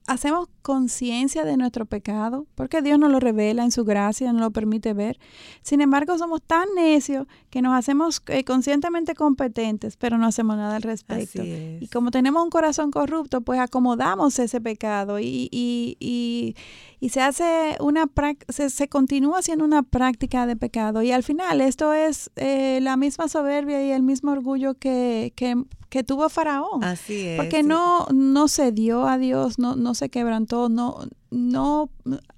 [0.07, 4.51] Hacemos conciencia de nuestro pecado, porque Dios nos lo revela en su gracia, nos lo
[4.51, 5.19] permite ver.
[5.61, 10.77] Sin embargo, somos tan necios que nos hacemos eh, conscientemente competentes, pero no hacemos nada
[10.77, 11.43] al respecto.
[11.43, 16.55] Y como tenemos un corazón corrupto, pues acomodamos ese pecado y, y, y,
[16.99, 18.09] y se hace una
[18.47, 21.01] se, se continúa haciendo una práctica de pecado.
[21.01, 25.61] Y al final esto es eh, la misma soberbia y el mismo orgullo que, que,
[25.89, 26.83] que tuvo Faraón.
[26.83, 27.37] Así es.
[27.37, 30.99] Porque no, no se dio a Dios, no, no se quebrantó no,
[31.31, 31.89] no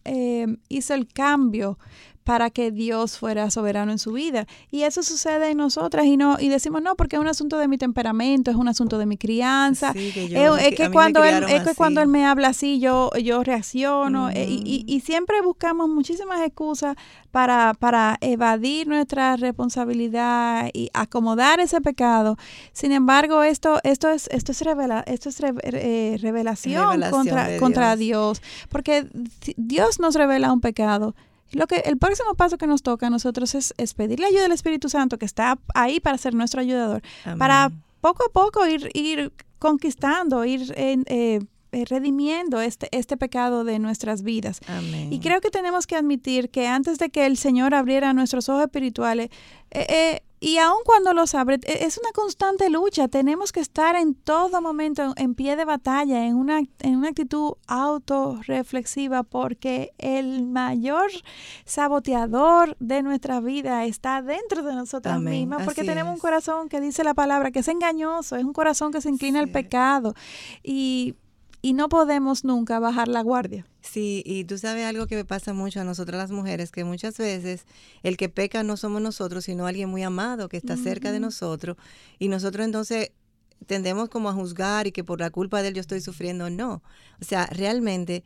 [0.06, 1.78] eh, hizo el cambio
[2.30, 4.46] para que Dios fuera soberano en su vida.
[4.70, 7.68] Y eso sucede en nosotras y no y decimos, no, porque es un asunto de
[7.68, 9.94] mi temperamento, es un asunto de mi crianza.
[9.96, 14.30] es, que cuando él, es que cuando él me habla así, yo, yo reacciono.
[14.30, 16.96] Eh, y, y, siempre buscamos muchísimas excusas
[17.32, 22.38] para, para evadir nuestra responsabilidad y acomodar ese pecado.
[22.74, 28.44] Sin embargo, esto, esto es, esto es, revela, esto es eh, revelación, contra, contra Dios.
[28.70, 29.08] Porque
[29.58, 31.16] Dios nos revela un pecado.
[31.52, 34.52] Lo que el próximo paso que nos toca a nosotros es, es pedirle ayuda al
[34.52, 37.02] Espíritu Santo que está ahí para ser nuestro ayudador,
[37.38, 37.72] para
[38.02, 41.40] poco a poco ir, ir conquistando, ir eh,
[41.72, 44.60] eh, redimiendo este, este pecado de nuestras vidas.
[45.12, 48.64] Y creo que tenemos que admitir que antes de que el Señor abriera nuestros ojos
[48.64, 49.30] espirituales,
[49.70, 53.08] eh, eh, y aun cuando los abre, e, es una constante lucha.
[53.08, 57.54] Tenemos que estar en todo momento en pie de batalla, en una, en una actitud
[57.68, 61.12] autorreflexiva, porque el mayor
[61.66, 67.04] saboteador de nuestra vida está dentro de nosotras mismas, porque tenemos un corazón que dice
[67.04, 70.14] la palabra, que es engañoso, es un corazón que se inclina al pecado.
[70.64, 71.16] Y
[71.62, 73.66] y no podemos nunca bajar la guardia.
[73.82, 77.18] Sí, y tú sabes algo que me pasa mucho a nosotras las mujeres, que muchas
[77.18, 77.66] veces
[78.04, 81.78] el que peca no somos nosotros, sino alguien muy amado que está cerca de nosotros,
[82.18, 83.12] y nosotros entonces
[83.66, 86.50] tendemos como a juzgar y que por la culpa de él yo estoy sufriendo.
[86.50, 86.82] No,
[87.22, 88.24] o sea, realmente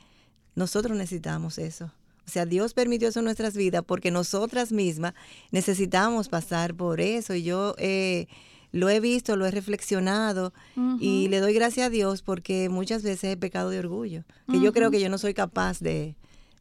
[0.56, 1.92] nosotros necesitamos eso.
[2.26, 5.14] O sea, Dios permitió eso en nuestras vidas porque nosotras mismas
[5.52, 7.34] necesitamos pasar por eso.
[7.34, 7.76] Y yo...
[7.78, 8.28] Eh,
[8.74, 10.52] lo he visto, lo he reflexionado
[11.00, 14.74] y le doy gracias a Dios porque muchas veces he pecado de orgullo, que yo
[14.74, 16.16] creo que yo no soy capaz de,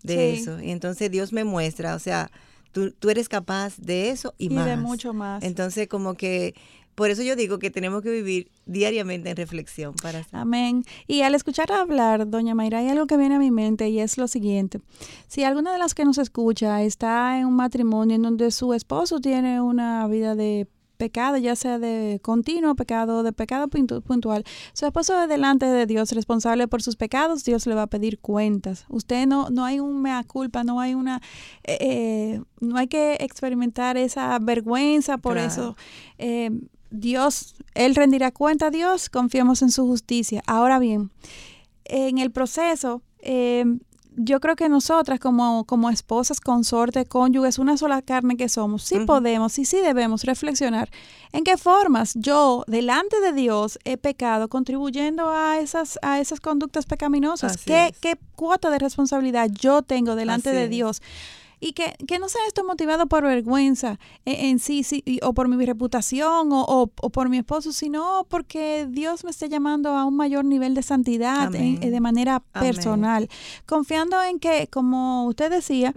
[0.05, 0.61] eso.
[0.61, 2.31] Y entonces Dios me muestra, o sea,
[2.71, 4.67] tú, tú eres capaz de eso y, más.
[4.67, 5.43] de mucho más.
[5.43, 6.55] Entonces como que
[6.95, 10.85] por eso yo digo que tenemos que vivir diariamente en reflexión para Amén.
[11.07, 14.19] Y al escuchar hablar, doña Mayra, hay algo que viene a mi mente y es
[14.19, 14.81] lo siguiente.
[15.29, 19.21] Si alguna de las que nos escucha está en un matrimonio en donde su esposo
[19.21, 20.69] tiene una vida de
[21.03, 26.13] pecado, ya sea de continuo pecado, de pecado puntual, su esposo es delante de Dios
[26.13, 28.85] responsable por sus pecados, Dios le va a pedir cuentas.
[28.89, 31.21] Usted no, no hay un mea culpa, no hay una,
[31.65, 35.77] eh, eh, no hay que experimentar esa vergüenza por eso.
[36.19, 36.51] Eh,
[36.93, 40.41] Dios, Él rendirá cuenta a Dios, confiemos en su justicia.
[40.47, 41.11] Ahora bien,
[41.85, 43.03] en el proceso,
[44.17, 49.01] yo creo que nosotras como, como esposas, consortes, cónyuges, una sola carne que somos, sí
[49.01, 50.91] podemos y sí debemos reflexionar
[51.33, 56.87] en qué formas yo, delante de Dios, he pecado, contribuyendo a esas, a esas conductas
[56.87, 57.57] pecaminosas.
[57.57, 61.01] ¿Qué, ¿Qué, cuota de responsabilidad yo tengo delante de Dios?
[61.63, 65.65] Y que, que no sea esto motivado por vergüenza en, sí, sí, o por mi
[65.65, 70.45] reputación o, o, por mi esposo, sino porque Dios me esté llamando a un mayor
[70.45, 73.29] nivel de santidad de manera personal,
[73.67, 75.95] confiando en que, como usted decía,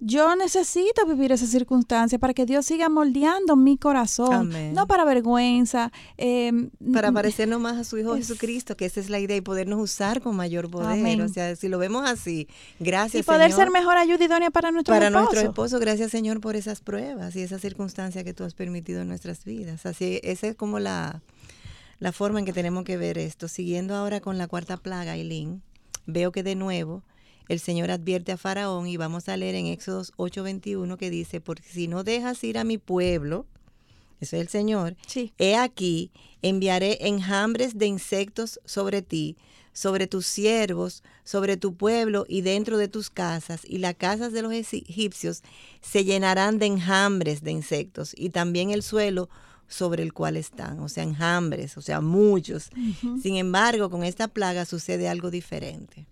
[0.00, 5.90] yo necesito vivir esa circunstancia para que Dios siga moldeando mi corazón, no para vergüenza.
[6.18, 9.80] Em, para parecernos más a su Hijo Jesucristo, que esa es la idea, y podernos
[9.80, 11.22] usar con mayor poder.
[11.22, 12.46] O sea, si lo vemos así,
[12.78, 13.22] gracias.
[13.22, 15.78] Y poder ser mejor ayuda idónea para nuestro para nuestro esposo.
[15.78, 19.86] Gracias, Señor, por esas pruebas y esas circunstancias que tú has permitido en nuestras vidas.
[19.86, 21.22] Así, esa es como la,
[21.98, 23.48] la forma en que tenemos que ver esto.
[23.48, 25.62] Siguiendo ahora con la cuarta plaga, Eileen,
[26.06, 27.02] veo que de nuevo
[27.48, 31.68] el Señor advierte a Faraón y vamos a leer en Éxodos 8:21 que dice, porque
[31.68, 33.46] si no dejas ir a mi pueblo,
[34.20, 34.96] eso es el Señor,
[35.38, 36.12] he aquí,
[36.42, 39.36] enviaré enjambres de insectos sobre ti,
[39.72, 44.42] sobre tus siervos, sobre tu pueblo y dentro de tus casas, y las casas de
[44.42, 45.42] los egipcios
[45.80, 49.28] se llenarán de enjambres de insectos, y también el suelo
[49.68, 52.70] sobre el cual están, o sea, enjambres, o sea, muchos.
[53.22, 56.06] Sin embargo, con esta plaga sucede algo diferente.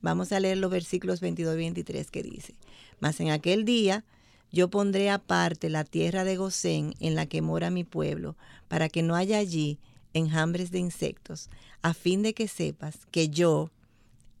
[0.00, 2.54] Vamos a leer los versículos 22 y 23 que dice,
[3.00, 4.04] mas en aquel día
[4.52, 8.36] yo pondré aparte la tierra de Gosén en la que mora mi pueblo,
[8.68, 9.78] para que no haya allí
[10.14, 11.48] enjambres de insectos,
[11.82, 13.70] a fin de que sepas que yo,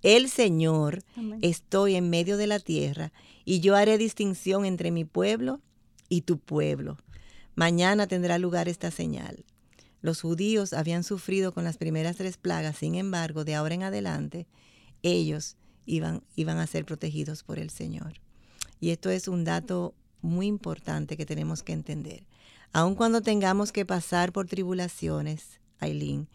[0.02, 1.02] el Señor,
[1.42, 3.12] estoy en medio de la tierra
[3.44, 5.60] y yo haré distinción entre mi pueblo
[6.08, 6.98] y tu pueblo.
[7.54, 9.44] Mañana tendrá lugar esta señal.
[10.00, 14.46] Los judíos habían sufrido con las primeras tres plagas, sin embargo, de ahora en adelante,
[15.02, 18.20] ellos iban, iban a ser protegidos por el Señor.
[18.80, 22.26] Y esto es un dato muy importante que tenemos que entender.
[22.72, 26.28] Aun cuando tengamos que pasar por tribulaciones, Aileen,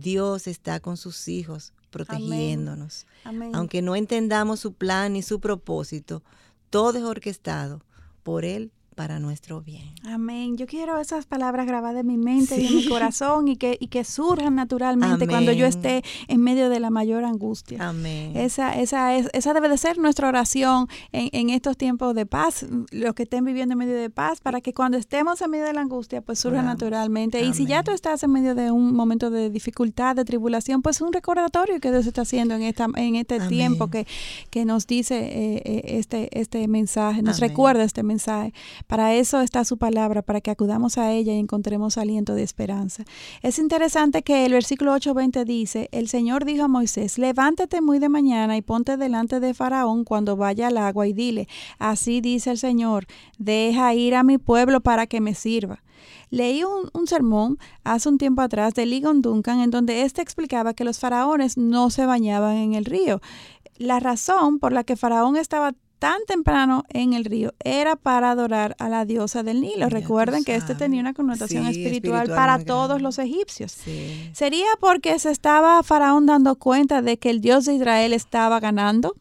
[0.00, 3.06] Dios está con sus hijos protegiéndonos.
[3.52, 6.22] Aunque no entendamos su plan ni su propósito,
[6.70, 7.82] todo es orquestado
[8.22, 9.94] por Él para nuestro bien.
[10.04, 10.58] Amén.
[10.58, 13.86] Yo quiero esas palabras grabadas en mi mente y en mi corazón y que, y
[13.86, 17.78] que surjan naturalmente cuando yo esté en medio de la mayor angustia.
[17.88, 18.36] Amén.
[18.36, 22.66] Esa, esa, es, esa debe de ser nuestra oración en, en, estos tiempos de paz,
[22.90, 25.72] los que estén viviendo en medio de paz, para que cuando estemos en medio de
[25.72, 27.42] la angustia, pues surja naturalmente.
[27.42, 31.00] Y si ya tú estás en medio de un momento de dificultad, de tribulación, pues
[31.00, 34.06] un recordatorio que Dios está haciendo en, esta, en este tiempo que,
[34.50, 38.52] que nos dice eh, eh, este, este mensaje, nos recuerda este mensaje.
[38.90, 43.04] Para eso está su palabra, para que acudamos a ella y encontremos aliento de esperanza.
[43.40, 48.08] Es interesante que el versículo 8:20 dice, el Señor dijo a Moisés, levántate muy de
[48.08, 51.46] mañana y ponte delante de Faraón cuando vaya al agua y dile,
[51.78, 53.06] así dice el Señor,
[53.38, 55.84] deja ir a mi pueblo para que me sirva.
[56.30, 60.82] Leí un, sermón hace un tiempo atrás de Ligon Duncan en donde éste explicaba que
[60.82, 63.20] los faraones no se bañaban en el río.
[63.76, 68.74] La razón por la que Faraón estaba tan temprano en el río era para adorar
[68.78, 69.88] a la diosa del Nilo.
[69.90, 73.76] Recuerden que este tenía una connotación espiritual, para todos los egipcios.
[74.32, 79.14] ¿Sería porque se estaba Faraón dando cuenta de que el Dios de Israel estaba ganando?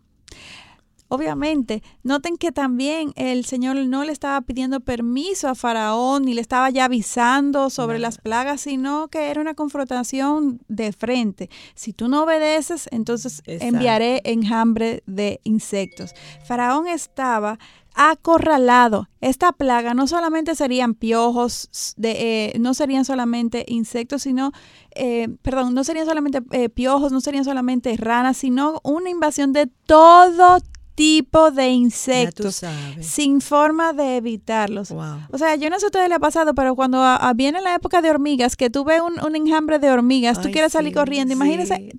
[1.09, 6.41] Obviamente, noten que también el Señor no le estaba pidiendo permiso a Faraón ni le
[6.41, 11.49] estaba ya avisando sobre las plagas, sino que era una confrontación de frente.
[11.73, 16.13] Si tú no obedeces, entonces enviaré enjambre de insectos.
[16.45, 17.57] Faraón estaba
[17.95, 19.09] acorralado.
[19.19, 22.11] Esta plaga no solamente serían piojos, de,
[22.51, 24.51] eh, no serían solamente insectos, sino,
[24.95, 29.67] eh, perdón, no serían solamente eh, piojos, no serían solamente ranas, sino una invasión de
[29.85, 30.59] todo
[30.99, 32.61] tipo de insectos
[32.99, 34.91] sin forma de evitarlos.
[34.91, 37.01] O sea, yo no sé ustedes le ha pasado, pero cuando
[37.35, 40.93] viene la época de hormigas, que tú ves un, enjambre de hormigas, tú quieres salir
[40.93, 41.97] corriendo, imagínense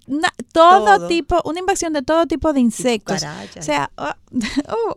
[0.53, 3.25] todo, tipo, una invasión de todo tipo de insectos.
[3.59, 4.13] O sea, oh,
[4.69, 4.95] oh.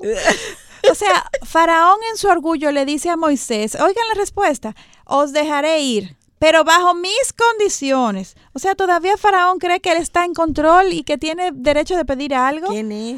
[0.91, 4.75] o sea, Faraón en su orgullo le dice a Moisés, oigan la respuesta,
[5.05, 8.35] os dejaré ir pero bajo mis condiciones.
[8.53, 12.05] O sea, todavía Faraón cree que él está en control y que tiene derecho de
[12.05, 12.67] pedir algo.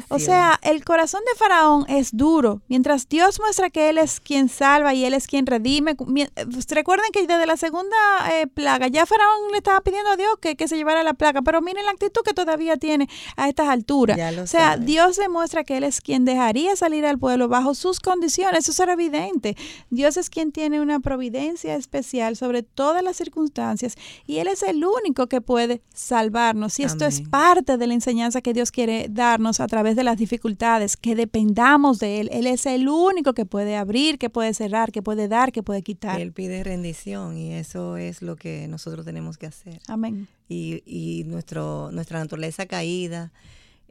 [0.08, 2.62] O sea, el corazón de Faraón es duro.
[2.68, 5.94] Mientras Dios muestra que él es quien salva y él es quien redime.
[5.94, 7.96] Pues, recuerden que desde la segunda
[8.32, 11.60] eh, plaga ya Faraón le estaba pidiendo a Dios que, se llevara la plaga, pero
[11.60, 14.18] miren la actitud que todavía tiene a estas alturas.
[14.38, 18.68] O sea, Dios demuestra que él es quien dejaría salir al pueblo bajo sus condiciones.
[18.68, 19.56] Eso era evidente.
[19.90, 24.84] Dios es quien tiene una providencia especial sobre todas las circunstancias y Él es el
[24.84, 26.78] único que puede salvarnos.
[26.78, 30.18] Y esto es parte de la enseñanza que Dios quiere darnos a través de las
[30.18, 32.28] dificultades, que dependamos de Él.
[32.32, 35.82] Él es el único que puede abrir, que puede cerrar, que puede dar, que puede
[35.82, 36.20] quitar.
[36.20, 39.80] Él pide rendición y eso es lo que nosotros tenemos que hacer.
[39.88, 40.28] Amén.
[40.48, 43.32] Y, y nuestro, nuestra naturaleza caída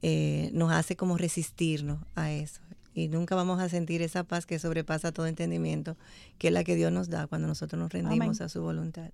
[0.02, 2.62] eh, nos hace como resistirnos a eso
[2.96, 5.98] y nunca vamos a sentir esa paz que sobrepasa todo entendimiento,
[6.38, 9.12] que es la que Dios nos da cuando nosotros nos rendimos a su voluntad.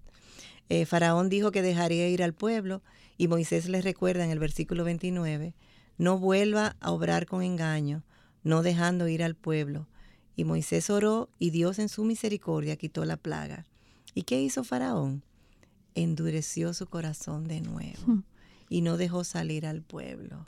[0.73, 2.81] Eh, Faraón dijo que dejaría ir al pueblo
[3.17, 5.53] y Moisés le recuerda en el versículo 29,
[5.97, 8.05] no vuelva a obrar con engaño,
[8.45, 9.89] no dejando ir al pueblo.
[10.33, 13.65] Y Moisés oró y Dios en su misericordia quitó la plaga.
[14.13, 15.23] ¿Y qué hizo Faraón?
[15.93, 18.23] Endureció su corazón de nuevo hmm.
[18.69, 20.47] y no dejó salir al pueblo.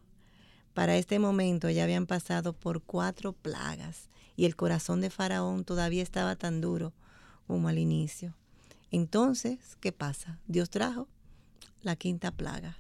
[0.74, 4.08] Para este momento ya habían pasado por cuatro plagas
[4.38, 6.94] y el corazón de Faraón todavía estaba tan duro
[7.46, 8.34] como al inicio.
[8.94, 10.40] Entonces, ¿qué pasa?
[10.46, 11.08] Dios trajo
[11.82, 12.78] la quinta plaga,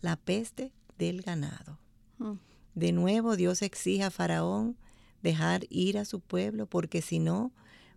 [0.00, 1.78] la peste del ganado.
[2.18, 2.32] Mm.
[2.74, 4.76] De nuevo Dios exige a Faraón
[5.22, 7.52] dejar ir a su pueblo porque si no,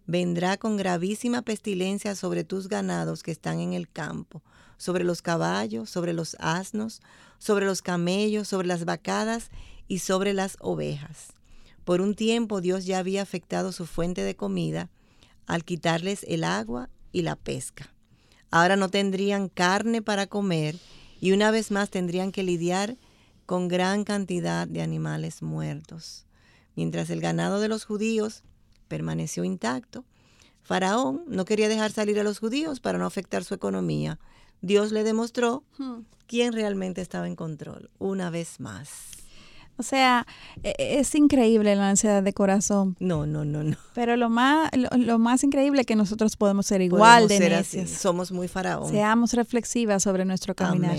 [0.05, 4.43] vendrá con gravísima pestilencia sobre tus ganados que están en el campo,
[4.77, 7.01] sobre los caballos, sobre los asnos,
[7.39, 9.49] sobre los camellos, sobre las vacadas
[9.87, 11.33] y sobre las ovejas.
[11.83, 14.91] Por un tiempo Dios ya había afectado su fuente de comida
[15.47, 17.93] al quitarles el agua y la pesca.
[18.51, 20.75] Ahora no tendrían carne para comer
[21.21, 22.97] y una vez más tendrían que lidiar
[23.45, 26.25] con gran cantidad de animales muertos.
[26.75, 28.43] Mientras el ganado de los judíos
[28.87, 30.03] permaneció intacto,
[30.61, 34.19] Faraón no quería dejar salir a los judíos para no afectar su economía
[34.61, 35.99] Dios le demostró hmm.
[36.27, 38.89] quién realmente estaba en control, una vez más.
[39.77, 40.25] O sea,
[40.63, 42.95] e, e, es increíble la ansiedad de corazón.
[42.99, 43.75] No, no, no, no.
[43.93, 48.31] Pero lo más, lo, más increíble es que nosotros podemos ser igual de ser Somos
[48.31, 48.89] muy faraón.
[48.91, 50.97] Seamos reflexivas sobre nuestro caminar.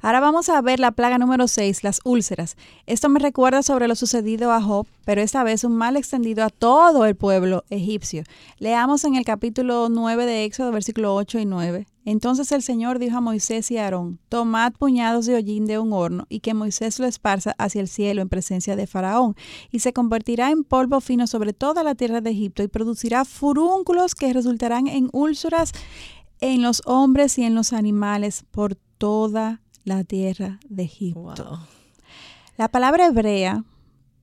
[0.00, 2.56] Ahora vamos a ver la plaga número 6, las úlceras.
[2.86, 6.50] Esto me recuerda sobre lo sucedido a Job, pero esta vez un mal extendido a
[6.50, 8.22] todo el pueblo egipcio.
[8.58, 11.86] Leamos en el capítulo 9 de Éxodo, versículo 8 y 9.
[12.04, 15.92] Entonces el Señor dijo a Moisés y a Aarón, tomad puñados de hollín de un
[15.92, 19.34] horno y que Moisés lo esparza hacia el cielo en presencia de Faraón,
[19.70, 24.14] y se convertirá en polvo fino sobre toda la tierra de Egipto y producirá furúnculos
[24.14, 25.72] que resultarán en úlceras
[26.40, 31.58] en los hombres y en los animales por toda la tierra de Egipto.
[32.56, 33.64] La palabra hebrea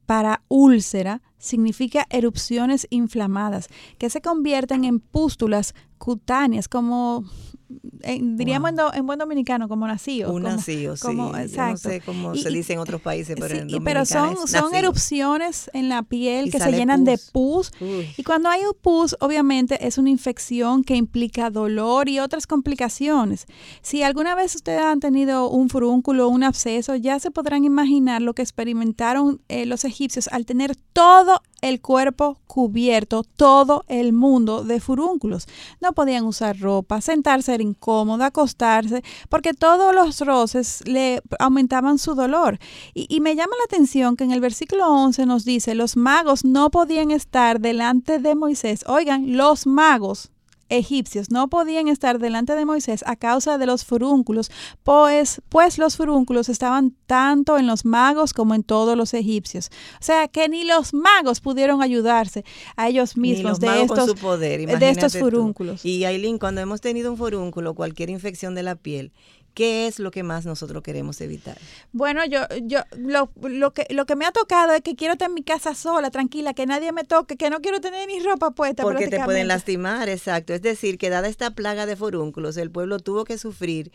[0.06, 7.26] para úlcera significa erupciones inflamadas que se convierten en pústulas cutáneas, como
[7.68, 10.32] diríamos en, buen dominicano, como nacido.
[10.32, 11.08] Un nacido, sí.
[11.14, 15.90] no sé cómo se dice en otros países, pero en Pero son, son erupciones en
[15.90, 17.72] la piel que se llenan de pus.
[18.18, 23.46] Y cuando hay un pus, obviamente es una infección que implica dolor y otras complicaciones.
[23.82, 28.22] Si alguna vez ustedes han tenido un furúnculo o un absceso, ya se podrán imaginar
[28.22, 34.64] lo que experimentaron eh, los egipcios al tener todo el cuerpo cubierto, todo el mundo
[34.64, 35.48] de furúnculos.
[35.82, 42.14] No podían usar ropa, sentarse era incómodo, acostarse, porque todos los roces le aumentaban su
[42.14, 42.60] dolor.
[42.94, 46.46] Y, y me llama la atención que en el versículo 11 nos dice, los magos
[46.46, 48.86] no podían estar delante de Moisés.
[48.88, 50.32] Oigan, los magos
[50.70, 54.52] egipcios no podían estar delante de Moisés a causa de los furúnculos,
[54.84, 59.70] pues, pues los furúnculos estaban tanto en los magos como en todos los egipcios.
[60.00, 62.44] O sea que ni los magos pudieron ayudarse
[62.76, 65.86] a ellos mismos de, estos, de estos furúnculos.
[65.86, 69.12] Y Aileen, cuando hemos tenido un furúnculo, cualquier infección de la piel,
[69.56, 71.58] ¿Qué es lo que más nosotros queremos evitar?
[71.94, 75.30] Bueno, yo, yo, lo, lo, que, lo que me ha tocado es que quiero estar
[75.30, 78.52] en mi casa sola, tranquila, que nadie me toque, que no quiero tener ni ropa
[78.52, 78.84] puesta.
[78.84, 80.54] Porque te pueden lastimar, exacto.
[80.54, 83.94] Es decir, que dada esta plaga de forúnculos, el pueblo tuvo que sufrir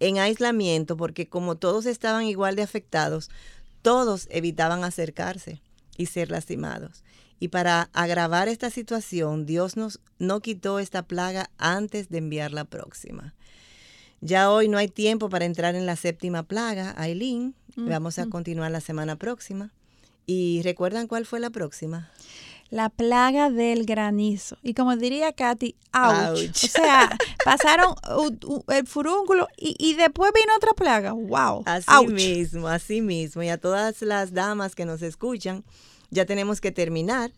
[0.00, 3.30] en aislamiento porque como todos estaban igual de afectados,
[3.82, 5.60] todos evitaban acercarse
[5.98, 7.04] y ser lastimados.
[7.38, 12.64] Y para agravar esta situación, Dios nos no quitó esta plaga antes de enviar la
[12.64, 13.34] próxima.
[14.24, 17.56] Ya hoy no hay tiempo para entrar en la séptima plaga, Aileen.
[17.74, 18.30] Mm, Vamos a mm.
[18.30, 19.72] continuar la semana próxima.
[20.26, 22.08] ¿Y recuerdan cuál fue la próxima?
[22.70, 24.58] La plaga del granizo.
[24.62, 26.64] Y como diría Katy, ouch.
[26.64, 27.10] O sea,
[27.44, 27.96] pasaron
[28.68, 31.12] el furúnculo y, después vino otra plaga.
[31.12, 31.64] Wow.
[31.66, 33.42] Así mismo, así mismo.
[33.42, 35.64] Y a todas las damas que nos escuchan,
[36.10, 37.32] ya tenemos que terminar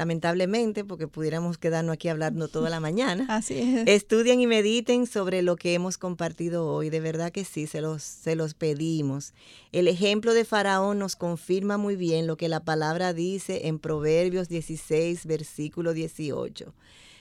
[0.00, 3.26] lamentablemente, porque pudiéramos quedarnos aquí hablando toda la mañana.
[3.28, 3.86] Así es.
[3.86, 6.88] Estudien y mediten sobre lo que hemos compartido hoy.
[6.88, 9.34] De verdad que sí, se los, se los pedimos.
[9.72, 14.48] El ejemplo de Faraón nos confirma muy bien lo que la palabra dice en Proverbios
[14.48, 16.72] 16, versículo 18.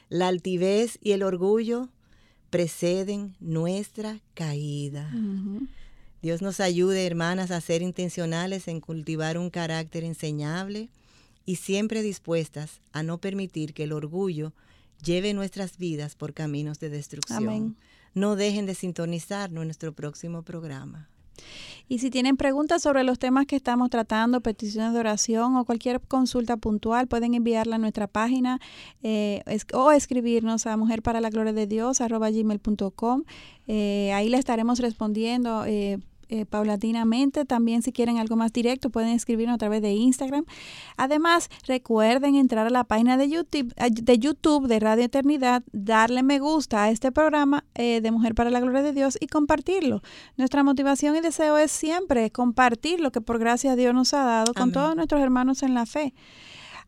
[0.08, 1.90] La altivez y el orgullo
[2.50, 5.12] preceden nuestra caída.
[6.22, 10.88] Dios nos ayude, hermanas, a ser intencionales en cultivar un carácter enseñable
[11.50, 14.54] y siempre dispuestas a no permitir que el orgullo
[15.04, 17.76] lleve nuestras vidas por caminos de destrucción.
[18.14, 21.10] No dejen de sintonizar nuestro próximo programa.
[21.88, 26.00] Y si tienen preguntas sobre los temas que estamos tratando, peticiones de oración o cualquier
[26.02, 28.60] consulta puntual, pueden enviarla a nuestra página
[29.02, 29.42] eh,
[29.74, 33.24] o escribirnos a mujer para la gloria de Dios gmail.com.
[33.66, 35.66] Eh, ahí le estaremos respondiendo.
[35.66, 35.98] Eh,
[36.30, 37.46] eh, paulatinamente.
[37.46, 40.46] También si quieren algo más directo pueden escribirnos a través de Instagram.
[40.98, 46.40] Además, recuerden entrar a la página de YouTube de, YouTube de Radio Eternidad, darle me
[46.40, 50.02] gusta a este programa eh, de Mujer para la Gloria de Dios y compartirlo.
[50.38, 54.54] Nuestra motivación y deseo es siempre compartir lo que por gracia Dios nos ha dado
[54.54, 56.14] con todos nuestros hermanos en la fe.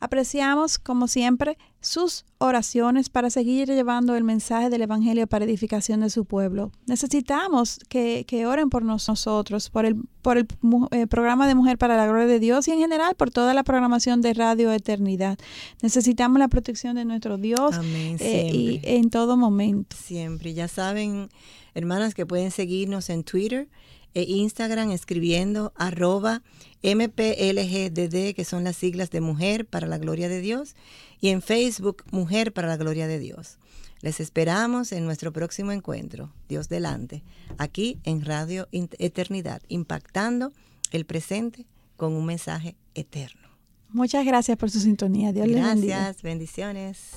[0.04, 6.10] Apreciamos, como siempre, sus oraciones para seguir llevando el mensaje del Evangelio para edificación de
[6.10, 6.72] su pueblo.
[6.88, 10.48] Necesitamos que, oren por nosotros, por el, por el
[10.90, 13.64] eh, programa de Mujer para la Gloria de Dios y en general por toda la
[13.64, 15.38] programación de Radio Eternidad.
[15.84, 17.76] Necesitamos la protección de nuestro Dios
[18.20, 19.96] eh, y en todo momento.
[19.96, 20.56] Siempre.
[20.56, 21.30] Ya saben,
[21.76, 23.70] hermanas, que pueden seguirnos en Twitter
[24.14, 26.42] e Instagram escribiendo arroba
[26.84, 30.76] MPLGDD, que son las siglas de Mujer para la Gloria de Dios,
[31.20, 33.58] y en Facebook Mujer para la Gloria de Dios.
[34.02, 37.24] Les esperamos en nuestro próximo encuentro, Dios delante,
[37.58, 40.52] aquí en Radio Eternidad, impactando
[40.92, 43.50] el presente con un mensaje eterno.
[43.90, 45.34] Muchas gracias por su sintonía.
[45.34, 45.98] Dios les bendiga.
[45.98, 47.12] Gracias, bendiciones.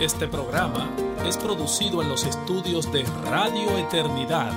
[0.00, 0.94] Este programa
[1.26, 4.52] es producido en los estudios de Radio Eternidad.